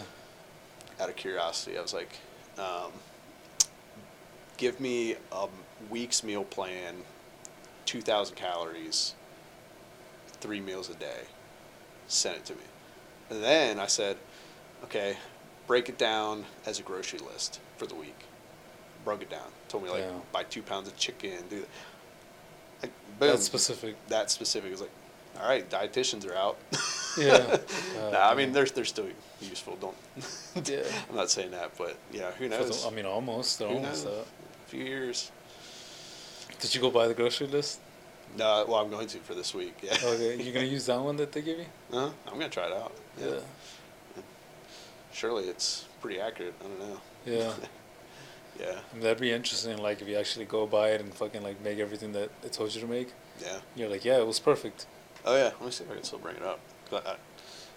[0.99, 2.17] Out of curiosity, I was like,
[2.57, 2.91] um,
[4.57, 5.47] give me a
[5.89, 6.95] week's meal plan,
[7.85, 9.13] two thousand calories,
[10.41, 11.21] three meals a day.
[12.07, 12.61] Send it to me.
[13.29, 14.17] And then I said,
[14.83, 15.17] okay,
[15.67, 18.19] break it down as a grocery list for the week.
[19.05, 19.47] broke it down.
[19.67, 20.11] Told me like Yeah.
[20.31, 21.67] buy two pounds of chicken, do that.
[22.83, 23.95] Like boom, That's specific.
[24.07, 24.91] that specific is like,
[25.41, 26.57] all right, dietitians are out.
[27.17, 27.57] Yeah.
[28.11, 29.07] nah, I Uh, mean they're they're still
[29.41, 29.77] useful.
[29.77, 29.95] Don't.
[30.69, 30.83] Yeah.
[31.09, 32.83] I'm not saying that, but yeah, who knows?
[32.83, 33.57] the- I mean, almost.
[33.59, 34.25] They're Who almost knows?
[34.65, 35.31] A few years.
[36.63, 37.81] Did you go buy the grocery list?
[38.37, 39.75] No, well, I'm going to for this week.
[39.83, 39.97] Yeah.
[40.01, 41.65] Okay, you're gonna use that one that they give you?
[41.93, 42.93] Uh, I'm gonna try it out.
[43.19, 43.39] Yeah.
[45.11, 46.53] Surely it's pretty accurate.
[46.61, 47.01] I don't know.
[47.25, 47.53] Yeah.
[48.59, 48.67] Yeah.
[48.91, 49.77] I mean, that'd be interesting.
[49.79, 52.73] Like if you actually go buy it and fucking like make everything that it told
[52.75, 53.11] you to make.
[53.41, 53.57] Yeah.
[53.75, 54.85] You're like, yeah, it was perfect.
[55.25, 55.45] Oh yeah.
[55.59, 56.59] Let me see if I can still bring it up.
[56.89, 57.15] 'Cause I,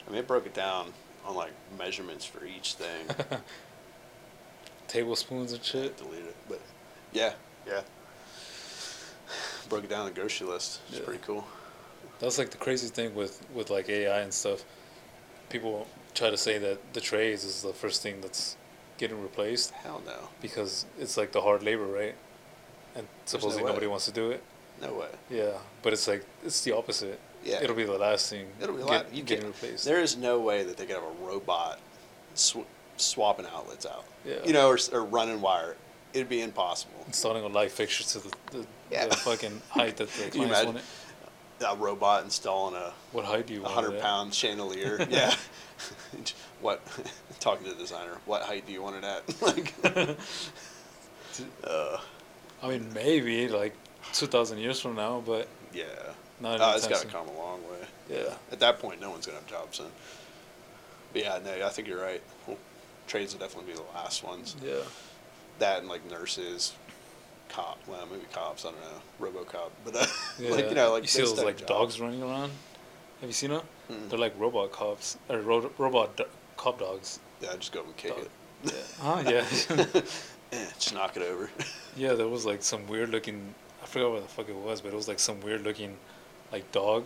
[0.07, 0.93] I mean, it broke it down
[1.25, 3.07] on like measurements for each thing.
[4.89, 5.97] Tablespoons and shit.
[5.97, 6.61] Delete it, but
[7.13, 7.33] yeah,
[7.67, 7.81] yeah.
[9.69, 10.81] Broke it down the grocery list.
[10.89, 11.05] It's Yeah.
[11.05, 11.45] pretty cool.
[12.19, 14.65] That's like the crazy thing with with like AI and stuff.
[15.49, 18.57] People try to say that the trades is the first thing that's
[18.99, 20.31] getting replaced Hell no.
[20.41, 22.15] because it's like the hard labor, right?
[22.95, 23.69] And supposedly way.
[23.71, 24.43] nobody wants to do it.
[24.81, 25.09] No way.
[25.31, 25.53] Yeah,
[25.83, 27.19] but it's like it's the opposite.
[27.45, 27.63] Yeah.
[27.63, 28.49] It'll be the last thing.
[28.61, 29.15] It'll be get, lot.
[29.15, 29.55] You getting can't.
[29.63, 29.85] replaced.
[29.85, 31.79] There is no way that they could have a robot
[32.35, 34.05] sw- swapping outlets out.
[34.25, 34.37] Yeah.
[34.45, 35.77] You know, or, or running wire.
[36.13, 37.05] It'd be impossible.
[37.07, 39.07] Installing a light fixture to the, the, Yeah.
[39.07, 40.81] the fucking height that the clients
[41.61, 41.67] it.
[41.67, 43.75] A robot installing a What height do you a want?
[43.75, 45.07] hundred pound chandelier.
[45.11, 45.35] yeah.
[46.61, 46.83] what?
[47.41, 48.19] Talking to the designer.
[48.27, 49.43] What height do you want it at?
[49.43, 49.75] like.
[51.65, 51.97] uh,
[52.63, 53.75] I mean, maybe like
[54.13, 55.85] two thousand years from now, but yeah.
[56.41, 57.87] not Uh, it's got to come a long way.
[58.11, 58.35] Yeah.
[58.53, 59.89] At that point, no one's gonna have jobs then.
[61.13, 62.23] But yeah, no, I think you're right.
[62.47, 62.59] Well,
[63.07, 64.57] trades will definitely be the last ones.
[64.63, 64.75] Yeah.
[65.59, 66.75] That and like nurses,
[67.49, 67.79] cop.
[67.87, 68.65] Well, maybe cops.
[68.65, 69.41] I don't know.
[69.41, 69.71] RoboCop.
[69.85, 70.07] But uh,
[70.39, 70.51] Yeah.
[70.51, 71.69] like you know, like you see those like jobs.
[71.69, 72.51] dogs running around.
[73.21, 73.63] Have you seen them?
[73.91, 74.09] Mm.
[74.11, 76.25] They're like robot cops or ro- robot do-
[76.57, 77.19] cop dogs.
[77.41, 78.25] Yeah, I just go and kick Dog.
[78.25, 78.31] it.
[78.65, 78.73] Yeah.
[79.01, 79.23] Huh?
[79.95, 80.01] Yeah.
[80.53, 81.51] Eh, just knock it over.
[81.97, 82.13] yeah.
[82.15, 83.55] There was like some weird looking.
[83.83, 85.97] I forgot what the fuck it was, but it was like some weird looking,
[86.53, 87.05] like dog,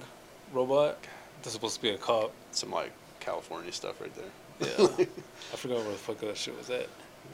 [0.52, 0.98] robot.
[1.42, 2.32] That's supposed to be a cop.
[2.52, 4.68] Some like California stuff right there.
[4.78, 5.06] Yeah.
[5.52, 6.86] I forgot where the fuck that shit was at.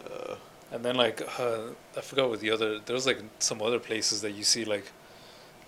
[0.09, 0.37] Uh,
[0.73, 4.21] And then like uh, I forgot what the other there was like some other places
[4.23, 4.85] that you see like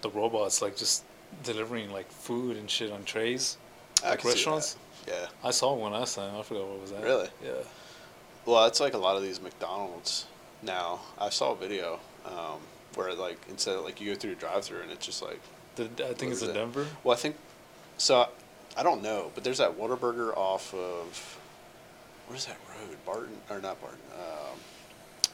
[0.03, 1.05] the robots like just
[1.45, 3.57] delivering like food and shit on trays.
[4.05, 4.77] I Like restaurants?
[5.07, 5.27] Yeah.
[5.43, 6.37] I saw one last time.
[6.37, 7.03] I forgot what was that.
[7.03, 7.29] Really?
[7.43, 7.51] Yeah.
[8.45, 10.27] Well, it's like a lot of these McDonald's
[10.63, 11.01] now.
[11.19, 12.61] I saw a video um,
[12.95, 15.41] where like instead of like you go through a drive-through and it's just like
[15.77, 16.55] The, I think it's in it?
[16.55, 16.87] Denver.
[17.05, 17.37] Well, I think
[17.99, 18.29] so.
[18.77, 21.39] I don't know, but there's that Whataburger off of
[22.27, 22.97] Where's that road?
[23.07, 23.99] Barton or not Barton?
[24.15, 24.59] Um,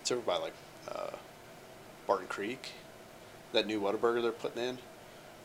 [0.04, 0.52] it's over by like
[0.86, 1.16] uh,
[2.06, 2.72] Barton Creek.
[3.54, 4.78] That new Whataburger they're putting in.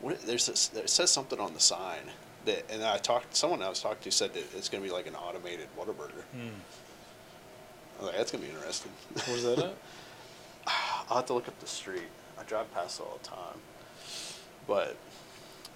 [0.02, 2.10] What, there's this, it says something on the sign
[2.44, 3.34] that, and I talked.
[3.34, 6.24] Someone I was talking to said that it's going to be like an automated Whataburger.
[6.32, 6.48] Hmm.
[7.96, 8.92] I was like, that's going to be interesting.
[9.26, 9.74] Where's that at?
[11.08, 12.08] I'll have to look up the street.
[12.38, 13.60] I drive past it all the time.
[14.66, 14.94] But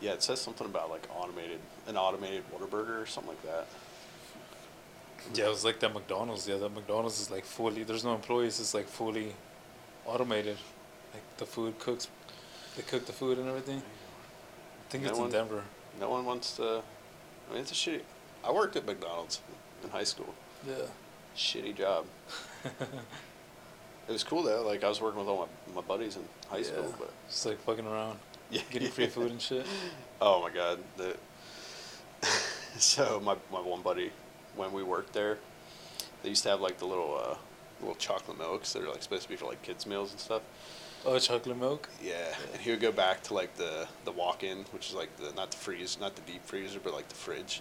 [0.03, 3.67] yeah, it says something about like automated an automated Whataburger or something like that.
[5.33, 6.47] Yeah, it was like that McDonald's.
[6.47, 7.83] Yeah, that McDonald's is like fully.
[7.85, 8.61] There's no employees.
[8.61, 9.35] It's like fully
[10.07, 10.59] automated.
[11.15, 12.09] Like the food cooks,
[12.77, 13.79] they cook the food and everything.
[13.81, 15.63] I think No it's one- in Denver.
[16.01, 16.83] No one wants to.
[17.49, 18.03] I mean, it's a shitty.
[18.45, 19.41] I worked at McDonald's
[19.83, 20.35] in high school.
[20.69, 20.75] Yeah.
[21.37, 22.05] Shitty job.
[24.07, 24.63] It was cool though.
[24.67, 26.97] Like I was working with all my, my buddies in high school, Yeah.
[26.99, 28.19] but Just like fucking around,
[28.51, 29.65] yeah, getting free food and shit.
[30.21, 30.79] Oh my god.
[30.99, 31.17] The
[32.79, 34.11] so my my one buddy,
[34.57, 35.39] when we worked there,
[36.23, 37.37] they used to have like the little uh,
[37.81, 40.43] little chocolate milks that are like supposed to be for like kids meals and stuff.
[41.07, 41.91] Oh, chocolate milk.
[42.03, 45.33] Yeah, and he would go back to like the the walk-in, which is like the
[45.35, 47.61] not the freeze, not the deep freezer, but like the fridge,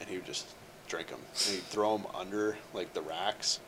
[0.00, 0.48] and he would just
[0.88, 1.20] drink them.
[1.46, 3.60] And he'd throw them under like the racks,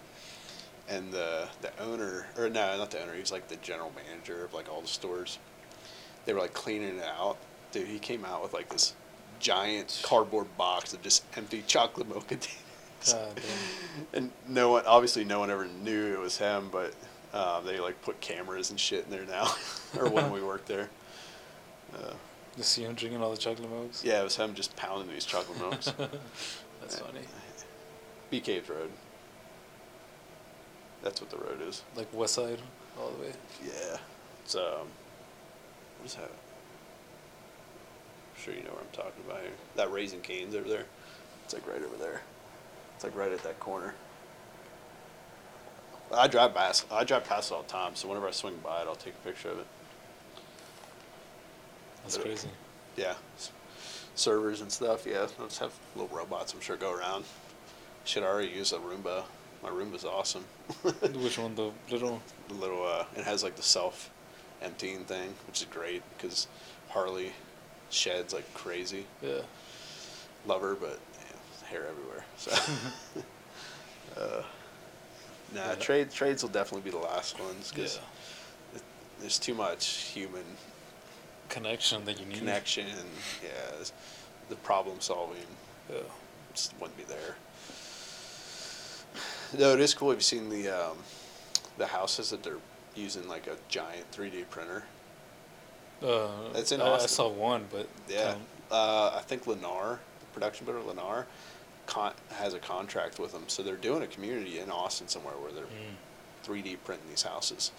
[0.89, 3.15] and the the owner or no, not the owner.
[3.15, 5.39] He was like the general manager of like all the stores.
[6.25, 7.37] They were like cleaning it out.
[7.71, 8.95] Dude, he came out with like this
[9.43, 12.59] giant cardboard box of just empty chocolate milk containers.
[13.13, 13.41] God
[14.15, 16.95] and no one, obviously, no one ever knew it was him, but
[17.35, 19.53] uh, they like put cameras and shit in there now,
[19.99, 20.89] or when we worked there.
[21.95, 22.13] Uh,
[22.57, 24.05] You see him drinking all the chocolate milks.
[24.05, 25.87] yeah, it was him just pounding these chocolate milks.
[26.81, 27.21] That's funny.
[28.31, 28.91] Bee Caves Road.
[31.03, 31.83] That's what the road is.
[31.97, 32.61] Like West Side,
[33.01, 33.33] all the way.
[33.65, 33.97] Yeah.
[34.45, 34.87] It's um.
[35.99, 36.31] What is that?
[38.43, 39.53] I'm sure you know what I'm talking about here.
[39.77, 40.87] That Raising Cane's over there.
[41.45, 42.23] It's like right over there.
[42.97, 43.95] It's like right at that corner.
[46.13, 46.87] I drive past.
[46.91, 47.95] I drive past it all the time.
[47.95, 49.67] So whenever I swing by it, I'll take a picture of it.
[52.03, 52.49] That's crazy.
[52.97, 53.15] Yeah.
[54.17, 55.07] Servers and stuff.
[55.07, 55.29] Yeah.
[55.39, 56.53] I'll just have little robots.
[56.53, 57.25] I'm sure go around.
[58.05, 59.23] Should already use a Roomba
[59.63, 60.45] My Roomba's awesome.
[60.83, 61.55] Which one?
[61.55, 62.21] The little.
[62.49, 64.11] the little uh, it has like the self
[64.61, 66.49] emptying thing, which is great because
[66.89, 67.33] Harley
[67.93, 69.05] sheds like crazy.
[69.23, 69.41] Yeah.
[70.47, 72.25] Love her, but yeah, hair everywhere.
[72.37, 72.51] So,
[74.21, 74.43] uh,
[75.55, 75.75] nah, Yeah.
[75.77, 77.97] trade trades will definitely be the last ones because
[78.75, 78.81] Yeah.
[79.21, 80.45] there's too much human
[81.49, 82.39] Connection that you need.
[82.39, 82.87] connection.
[83.43, 83.85] Yeah,
[84.49, 85.37] the problem solving
[85.93, 86.01] Yeah.
[86.55, 87.37] just wouldn't be there.
[89.59, 90.09] No, it is cool.
[90.09, 90.97] Have you seen the um,
[91.77, 92.57] the houses that they're
[92.97, 94.85] using like a giant 3D printer?
[96.03, 97.09] Uh, It's in I, I Austin.
[97.09, 98.41] saw one, but Yeah, um,
[98.71, 101.27] uh, I think Lennar, the production builder Lennar,
[101.87, 105.53] con- has a contract with them, so they're doing a community in Austin somewhere where
[105.53, 106.45] they're mm.
[106.45, 107.71] 3D printing these houses.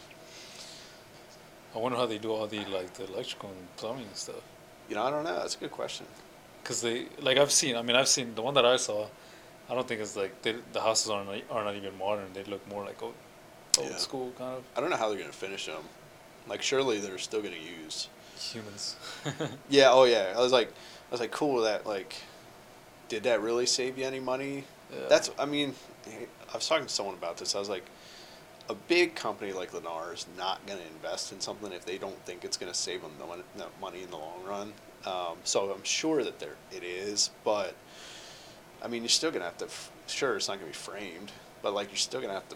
[1.75, 4.43] I wonder how they do all the like the electrical and plumbing and stuff.
[4.89, 5.35] You know, I don't know.
[5.35, 6.05] That's a good question.
[6.63, 7.75] Cause they like I've seen.
[7.75, 9.07] I mean, I've seen the one that I saw.
[9.69, 12.27] I don't think it's like they, the houses are not are not even modern.
[12.33, 13.15] They look more like old,
[13.79, 13.97] old Yeah.
[13.97, 15.83] school kind of I don't know how they're gonna finish them.
[16.47, 18.07] Like, surely they're still gonna use.
[18.37, 18.95] Humans.
[19.69, 19.89] Yeah.
[19.91, 20.33] Oh yeah.
[20.35, 21.61] I was like, I was like, cool.
[21.61, 22.15] That like,
[23.09, 24.65] did that really save you any money?
[24.91, 25.07] Yeah.
[25.09, 25.31] That's.
[25.39, 25.73] I mean,
[26.07, 27.55] I was talking to someone about this.
[27.55, 27.85] I was like,
[28.69, 32.17] a big company like Lennar is not going to invest in something if they don't
[32.25, 34.73] think it's going to save them the money in the long run.
[35.05, 37.75] Um, so I'm sure that there it is, but
[38.81, 39.65] I mean, you're still going to have to.
[39.65, 41.31] f- Sure, it's not going to be framed,
[41.61, 42.55] but like you're still going to have to.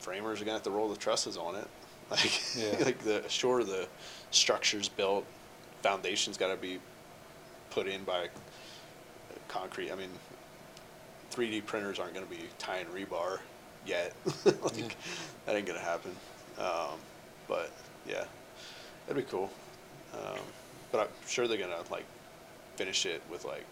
[0.00, 1.68] Framers are going to have to roll the trusses on it.
[2.10, 2.84] Like, Yeah.
[2.84, 3.88] like the sure the
[4.36, 5.24] structure's built,
[5.82, 6.78] foundation's got to be
[7.70, 8.28] put in by
[9.48, 9.90] concrete.
[9.90, 10.10] I mean,
[11.32, 13.38] 3D printers aren't going to be tying rebar
[13.86, 14.14] yet.
[14.44, 14.88] like, Yeah.
[15.46, 16.10] That ain't going to happen.
[16.58, 16.98] Um,
[17.48, 17.70] but
[18.08, 18.24] yeah,
[19.06, 19.50] that'd be cool.
[20.14, 20.40] Um,
[20.90, 22.04] but I'm sure they're going to like
[22.76, 23.64] finish it with like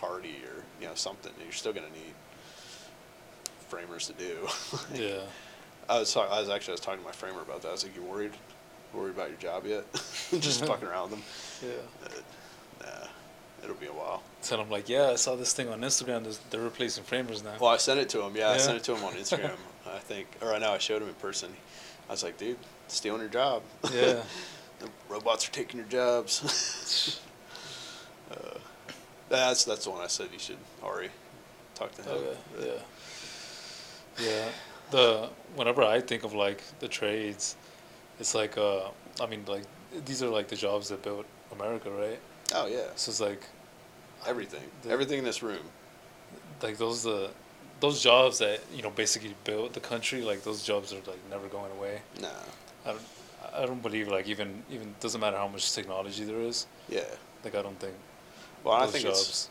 [0.00, 1.32] Hardie or you know something.
[1.42, 2.14] You're still going to need
[3.68, 4.36] framers to do.
[4.90, 5.20] Like, yeah.
[5.88, 7.68] I was talk- I was actually I was talking to my framer about that.
[7.68, 8.32] I was like, "You worried?
[8.94, 9.84] Worried about your job yet?
[10.40, 11.22] Just fucking around with them."
[11.62, 12.06] Yeah.
[12.06, 13.06] Uh, nah,
[13.62, 14.22] it'll be a while.
[14.42, 16.22] Tell them like, yeah, I saw this thing on Instagram.
[16.22, 17.52] there's- They're replacing framers now.
[17.60, 18.34] Well, I sent it to him.
[18.34, 19.56] Yeah, I sent it to him on Instagram.
[19.86, 21.50] I think, or I know I showed him in person.
[22.08, 22.56] I was like, "Dude,
[22.88, 23.62] stealing your job.
[23.92, 24.22] Yeah.
[24.78, 27.20] the robots are taking your jobs."
[28.30, 28.58] uh,
[29.28, 31.10] that's that's the one I said you should already
[31.74, 32.10] talk to him.
[32.16, 32.36] Okay.
[32.56, 34.26] But- Yeah.
[34.26, 34.48] Yeah.
[34.90, 37.56] The whenever I think of like the trades,
[38.20, 38.88] it's like uh,
[39.20, 39.64] I mean like
[40.04, 42.20] these are like the jobs that built America, right?
[42.54, 43.42] Oh yeah, So it's like
[44.26, 45.64] everything, The- everything in this room.
[46.62, 47.30] like those the
[47.80, 50.20] those jobs that you know basically built the country.
[50.22, 52.02] Like those jobs are like never going away.
[52.20, 52.28] No.
[52.86, 53.02] I don't
[53.54, 56.66] I don't believe like even even doesn't matter how much technology there is.
[56.88, 57.00] yeah.
[57.44, 57.94] Like I don't think
[58.64, 59.20] Well, I think jobs.
[59.28, 59.48] it's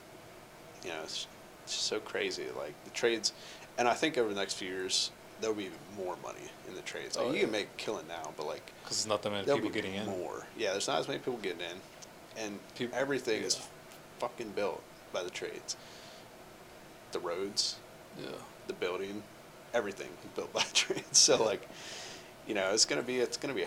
[0.86, 1.28] you know, it's,
[1.64, 2.46] it's just so crazy.
[2.58, 3.34] Like the trades,
[3.78, 5.12] and I think over the next few years
[5.42, 7.18] there'll be more money in the trades.
[7.18, 9.70] Like Oh, you can make killing now, but like because there's not that many people
[9.70, 10.06] getting in.
[10.06, 10.46] more.
[10.58, 11.78] Yeah, there's not as many people getting in,
[12.44, 13.60] and Peop- everything is
[14.20, 14.82] fucking built
[15.14, 15.76] by the trades.
[17.12, 17.78] The roads,
[18.20, 18.28] Yeah.
[18.68, 19.24] the building,
[19.74, 21.18] everything is built by the trades.
[21.18, 21.46] So Yeah.
[21.46, 21.68] like,
[22.48, 23.66] you know, it's gonna be it's gonna be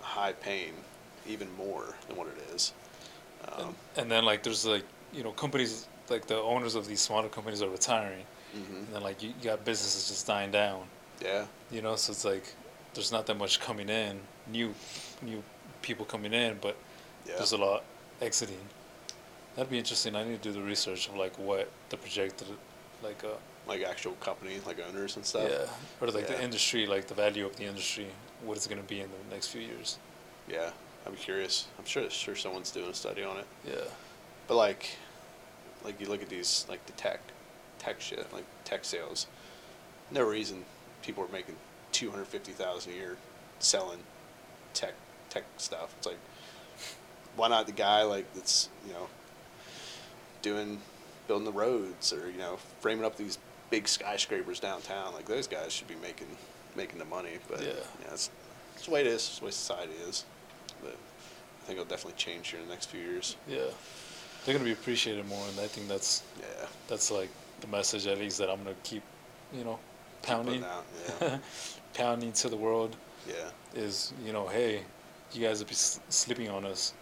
[0.00, 0.74] high paying,
[1.26, 2.72] even more than what it is.
[3.48, 7.00] Um, and, and then like there's like you know companies like the owners of these
[7.00, 8.24] smaller companies are retiring.
[8.54, 10.82] And then like you, you got businesses just dying down.
[11.22, 11.46] Yeah.
[11.70, 12.44] You know, so it's like
[12.94, 14.74] there's not that much coming in, new
[15.22, 15.42] new
[15.82, 16.76] people coming in, but
[17.26, 17.36] Yeah.
[17.36, 17.84] there's a lot
[18.20, 18.60] exiting.
[19.56, 20.16] That'd be interesting.
[20.16, 22.48] I need to do the research of like what the projected
[23.02, 23.28] like uh
[23.68, 25.48] like actual company, like owners and stuff.
[25.48, 25.66] yeah
[26.00, 26.36] or like Yeah.
[26.36, 28.08] the industry, like the value of the industry,
[28.44, 29.98] what it's gonna be in the next few years.
[30.48, 30.70] Yeah,
[31.06, 31.66] I'm curious.
[31.78, 33.46] I'm sure sure someone's doing a study on it.
[33.66, 33.84] Yeah.
[34.48, 34.96] But like,
[35.84, 37.20] like you look at these like the tech,
[37.82, 39.26] tech shit, like tech sales.
[40.10, 40.64] No reason
[41.02, 41.56] people are making
[41.92, 43.16] two hundred fifty thousand a year
[43.58, 43.98] selling
[44.74, 44.94] tech
[45.30, 45.94] tech stuff.
[45.98, 46.18] It's like,
[47.36, 49.08] why not the guy like that's you know
[50.42, 50.80] doing
[51.28, 53.38] building the roads or you know framing up these
[53.70, 55.12] big skyscrapers downtown?
[55.14, 56.28] Like those guys should be making
[56.76, 57.38] making the money.
[57.48, 57.68] But Yeah.
[58.04, 58.30] yeah, it's,
[58.76, 59.14] it's the way it is.
[59.14, 60.24] It's the way society is.
[60.82, 63.36] But I think it'll definitely change here in the next few years.
[63.48, 63.58] Yeah.
[64.44, 66.66] They're gonna be appreciated more and I think that's Yeah.
[66.88, 67.28] that's like
[67.62, 69.02] the message at least that I'm gonna keep,
[69.54, 69.78] you know,
[70.22, 70.84] pounding out,
[71.20, 71.38] Yeah.
[71.94, 72.96] pounding to the world
[73.26, 73.48] yeah.
[73.74, 74.82] is, you know, hey,
[75.32, 76.92] you guys will be s- sleeping on us.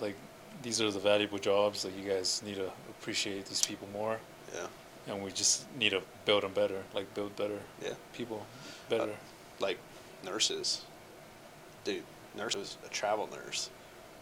[0.00, 0.16] Like
[0.62, 4.18] these are the valuable jobs that you guys need to appreciate these people more
[4.54, 4.66] Yeah.
[5.12, 7.94] and we just need to build them better, like build better Yeah.
[8.14, 8.46] people
[8.88, 9.12] better.
[9.12, 9.16] Uh,
[9.60, 9.78] like
[10.24, 10.82] nurses.
[11.84, 12.02] Dude,
[12.36, 13.70] nurse was a travel nurse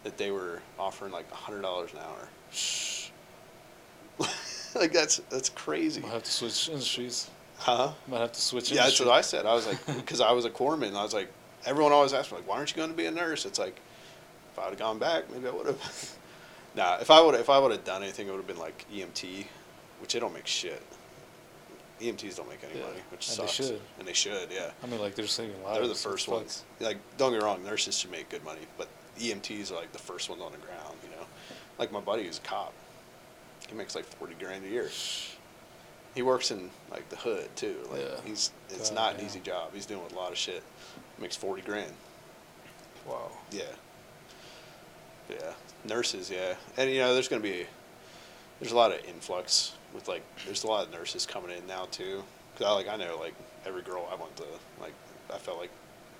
[0.03, 2.27] that they were offering like a hundred dollars an hour.
[4.79, 6.01] Like that's that's crazy.
[6.01, 7.29] We'll have to switch industries.
[7.57, 7.91] Huh?
[8.07, 8.71] Might have to switch.
[8.71, 8.77] Industries.
[8.77, 9.45] Yeah, that's what I said.
[9.45, 10.95] I was like, because I was a corpsman.
[10.95, 11.29] I was like,
[11.65, 13.45] everyone always asks me, like, why aren't you going to be a nurse?
[13.45, 13.79] It's like,
[14.53, 16.17] if I would have gone back, maybe I would have.
[16.75, 18.85] nah, if I would, if I would have done anything, it would have been like
[18.93, 19.45] EMT,
[19.99, 20.81] which they don't make shit.
[21.99, 23.53] EMTs don't make any Yeah, money, which and they sucks.
[23.67, 23.81] should.
[23.99, 24.71] And they should, yeah.
[24.81, 25.79] I mean, like they're saving lives.
[25.79, 26.63] They're the first ones.
[26.79, 28.87] Like, don't get me wrong, nurses should make good money, but
[29.19, 30.95] EMTs are like the first ones on the ground.
[31.03, 31.25] You know,
[31.77, 32.73] like my buddy who's a cop,
[33.69, 34.89] he makes like forty grand a year.
[36.15, 37.75] He works in like the hood too.
[37.91, 38.19] Like Yeah.
[38.25, 39.25] he's it's God not an damn.
[39.27, 39.69] easy job.
[39.73, 40.63] He's doing a lot of shit.
[41.19, 41.91] Makes forty grand.
[43.07, 43.31] Wow.
[43.51, 43.63] Yeah.
[45.29, 45.53] Yeah.
[45.85, 46.55] Nurses, yeah.
[46.77, 47.65] And you know, there's gonna be
[48.59, 51.87] there's a lot of influx with like there's a lot of nurses coming in now
[51.91, 52.23] too.
[52.57, 54.43] Cause I like I know like every girl I went to
[54.81, 54.93] like
[55.33, 55.69] I felt like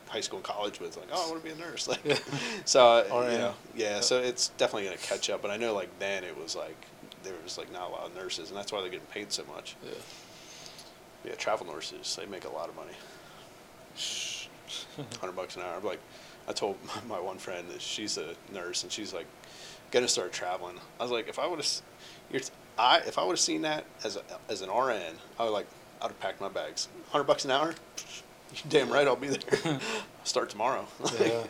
[0.07, 2.17] high school and college was like oh I want to be a nurse like Yeah.
[2.65, 3.31] so uh, RN.
[3.31, 6.35] you know yeah so it's definitely gonna catch up but I know like then it
[6.35, 6.75] was like
[7.23, 9.43] there was like not a lot of nurses and that's why they're getting paid so
[9.53, 9.91] much Yeah.
[11.25, 12.93] yeah travel nurses they make a lot of money
[15.19, 15.75] hundred bucks an hour.
[15.77, 15.99] I'm like,
[16.47, 19.25] I told my one friend that she's a nurse and she's like,
[19.91, 20.75] gonna start traveling.
[20.99, 21.67] I was like, if I would have,
[22.31, 25.43] you're, t- I if I would have seen that as a, as an RN, I
[25.43, 25.67] would like,
[26.01, 26.87] I'd have packed my bags.
[27.11, 27.73] Hundred bucks an hour.
[28.53, 29.79] You're damn right, I'll be there.
[30.23, 30.85] Start tomorrow.
[31.19, 31.43] yeah.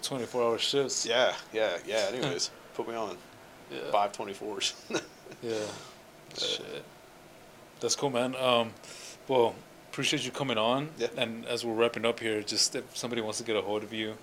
[0.00, 1.04] Twenty four hour shifts.
[1.04, 2.06] yeah, yeah, yeah.
[2.12, 3.16] Anyways, put me on
[3.72, 3.90] Yeah.
[3.90, 4.74] five twenty fours.
[5.42, 5.54] Yeah.
[6.38, 6.84] Shit.
[7.80, 8.36] That's cool, man.
[8.36, 8.70] Um,
[9.26, 9.56] well,
[9.90, 10.88] appreciate you coming on.
[10.98, 11.08] Yeah.
[11.16, 13.92] And as we're wrapping up here, just if somebody wants to get a hold of
[13.92, 14.14] you,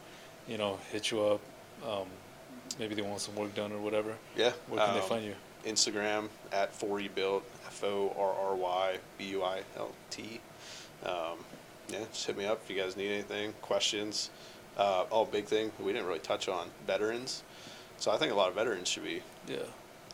[0.47, 1.41] you know, hit you up.
[1.85, 2.05] Um,
[2.79, 4.13] maybe they want some work done or whatever.
[4.37, 4.51] yeah.
[4.69, 5.35] Where can they um, find you?
[5.65, 10.39] Instagram at Forry Built F O R R Y B U I L T.
[11.05, 11.13] Um,
[11.89, 14.29] yeah, just hit me up if you guys need anything, questions.
[14.77, 17.43] Uh, oh, big thing we didn't really touch on veterans.
[17.97, 19.57] So I think a lot of veterans should be Yeah.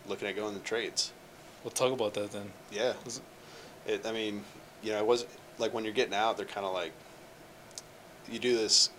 [0.08, 1.12] looking at going the trades.
[1.64, 2.52] We'll talk about that then.
[2.72, 2.94] Yeah,
[3.88, 4.06] it.
[4.06, 4.44] I mean,
[4.84, 5.26] you know, it was
[5.58, 6.92] like when you're getting out, they're kind of like
[8.32, 8.90] you do this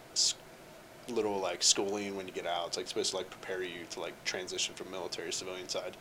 [1.09, 2.67] little like schooling when you get out.
[2.69, 5.97] It's like supposed to like prepare you to like transition from military to civilian side.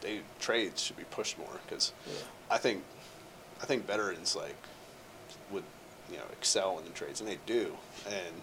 [0.00, 2.14] They trades should be pushed more because Yeah.
[2.50, 2.82] I think
[3.60, 4.56] I think veterans like
[5.50, 5.64] would
[6.10, 7.72] you know excel in the trades and they do
[8.06, 8.34] and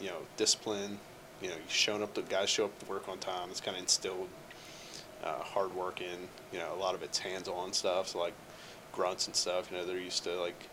[0.00, 0.98] you know discipline
[1.42, 3.82] you know showing up the guys show up to work on time it's kind of
[3.82, 4.28] instilled
[5.24, 8.34] uh, hard working you know a lot of it's hands on stuff so like
[8.92, 10.68] grunts and stuff you know they're used to like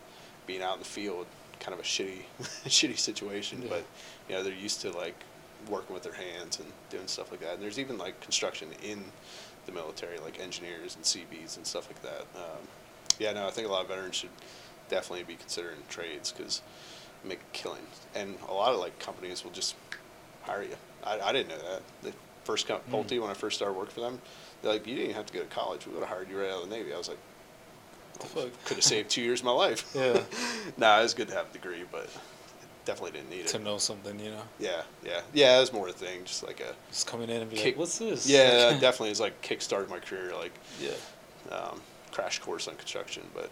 [0.47, 1.25] being out in the field
[1.59, 2.19] kind of a shitty
[2.65, 3.69] shitty situation Yeah.
[3.69, 3.83] but
[4.29, 5.15] you know they're used to like
[5.69, 9.01] working with their hands and doing stuff like that and there's even like construction in
[9.65, 12.59] the military like engineers and Seabees and stuff like that um,
[13.19, 14.29] yeah no I think a lot of veterans should
[14.89, 16.61] definitely be considering trades because
[17.23, 17.81] make a killing
[18.13, 19.75] and a lot of like companies will just
[20.43, 22.13] hire you I, I didn't know that the
[22.43, 22.95] first com- Hmm.
[22.95, 24.19] Pulte when I first started working for them
[24.61, 26.39] they're like you didn't even have to go to college we would have hired you
[26.39, 27.17] right out of the Navy I was like
[28.19, 28.65] The fuck?
[28.65, 30.21] could have saved two years of my life Yeah.
[30.77, 32.09] nah it was good to have a degree but
[32.85, 33.47] definitely didn't need it.
[33.47, 34.41] to know something, you know.
[34.59, 37.49] yeah yeah yeah it was more a thing just like a Just coming in and
[37.49, 40.91] be Kick- like, "What's this?" yeah Like, definitely it's like kickstarted my career like yeah.
[41.55, 41.79] um,
[42.11, 43.23] crash course on construction.
[43.33, 43.49] But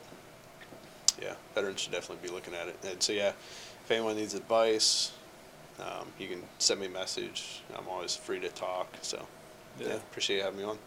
[1.22, 2.76] yeah, veterans should definitely be looking at it.
[2.86, 3.30] And so yeah,
[3.84, 5.12] if anyone needs advice,
[5.82, 7.62] um, you can send me a message.
[7.78, 8.88] I'm always free to talk.
[9.02, 9.26] So
[9.80, 9.94] yeah, Yeah.
[9.96, 10.78] appreciate you having me on.